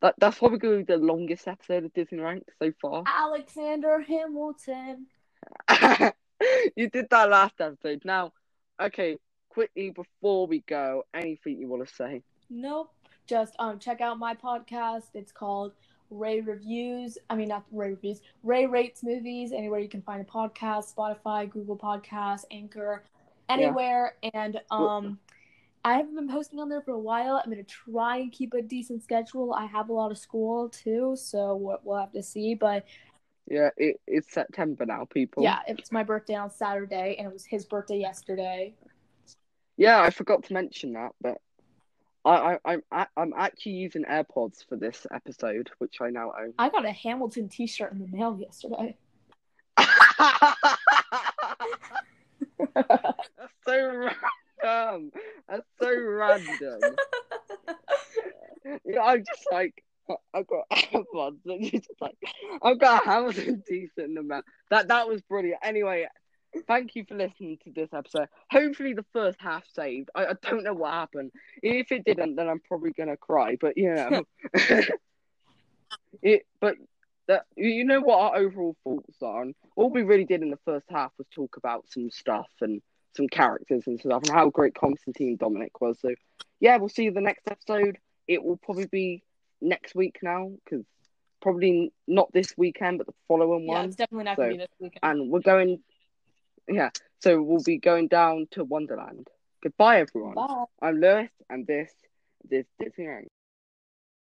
[0.00, 3.04] that that's probably gonna be the longest episode of Disney Ranked so far.
[3.06, 5.06] Alexander Hamilton.
[6.76, 8.02] you did that last episode.
[8.04, 8.32] Now,
[8.80, 9.18] okay,
[9.48, 12.22] quickly before we go, anything you want to say?
[12.50, 12.90] Nope.
[13.26, 15.04] Just um check out my podcast.
[15.14, 15.72] It's called
[16.10, 17.18] Ray Reviews.
[17.30, 18.20] I mean not Ray Reviews.
[18.42, 19.52] Ray Rates Movies.
[19.52, 23.04] Anywhere you can find a podcast, Spotify, Google Podcasts, Anchor,
[23.48, 24.16] anywhere.
[24.34, 25.18] And um
[25.84, 27.40] I haven't been posting on there for a while.
[27.44, 29.52] I'm gonna try and keep a decent schedule.
[29.52, 32.54] I have a lot of school too, so we'll, we'll have to see.
[32.54, 32.84] But
[33.48, 35.42] Yeah, it, it's September now, people.
[35.42, 38.74] yeah, it's my birthday on Saturday, and it was his birthday yesterday.
[39.76, 41.38] Yeah, I forgot to mention that, but
[42.24, 46.54] I, I I'm a- I'm actually using AirPods for this episode, which I now own.
[46.58, 48.96] I got a Hamilton T-shirt in the mail yesterday.
[52.74, 54.10] That's so
[54.62, 55.12] random.
[55.48, 56.80] That's so random.
[58.84, 59.82] Yeah, I'm just like,
[60.34, 62.16] I've got AirPods, and you're just like,
[62.62, 64.44] I've got a Hamilton decent in the mouth.
[64.70, 65.58] That that was brilliant.
[65.62, 66.06] Anyway,
[66.66, 68.28] thank you for listening to this episode.
[68.50, 70.10] Hopefully, the first half saved.
[70.14, 71.32] I, I don't know what happened.
[71.62, 73.56] If it didn't, then I'm probably gonna cry.
[73.60, 74.22] But you know,
[76.22, 76.46] it.
[76.60, 76.76] But
[77.28, 79.42] that you know what our overall thoughts are.
[79.42, 82.82] And all we really did in the first half was talk about some stuff and
[83.16, 85.98] some characters and stuff and how great Constantine Dominic was.
[86.00, 86.14] So
[86.60, 87.98] yeah, we'll see you the next episode.
[88.26, 89.22] It will probably be
[89.60, 90.84] next week now because
[91.40, 93.84] probably not this weekend, but the following Yeah, one.
[93.86, 95.00] it's definitely not So, gonna be this weekend.
[95.02, 95.80] And we're going,
[96.68, 96.90] yeah.
[97.20, 99.28] So we'll be going down to Wonderland.
[99.62, 100.34] Goodbye, everyone.
[100.34, 100.64] Bye.
[100.80, 101.90] I'm Lewis, and this
[102.48, 103.28] this Disney Rank.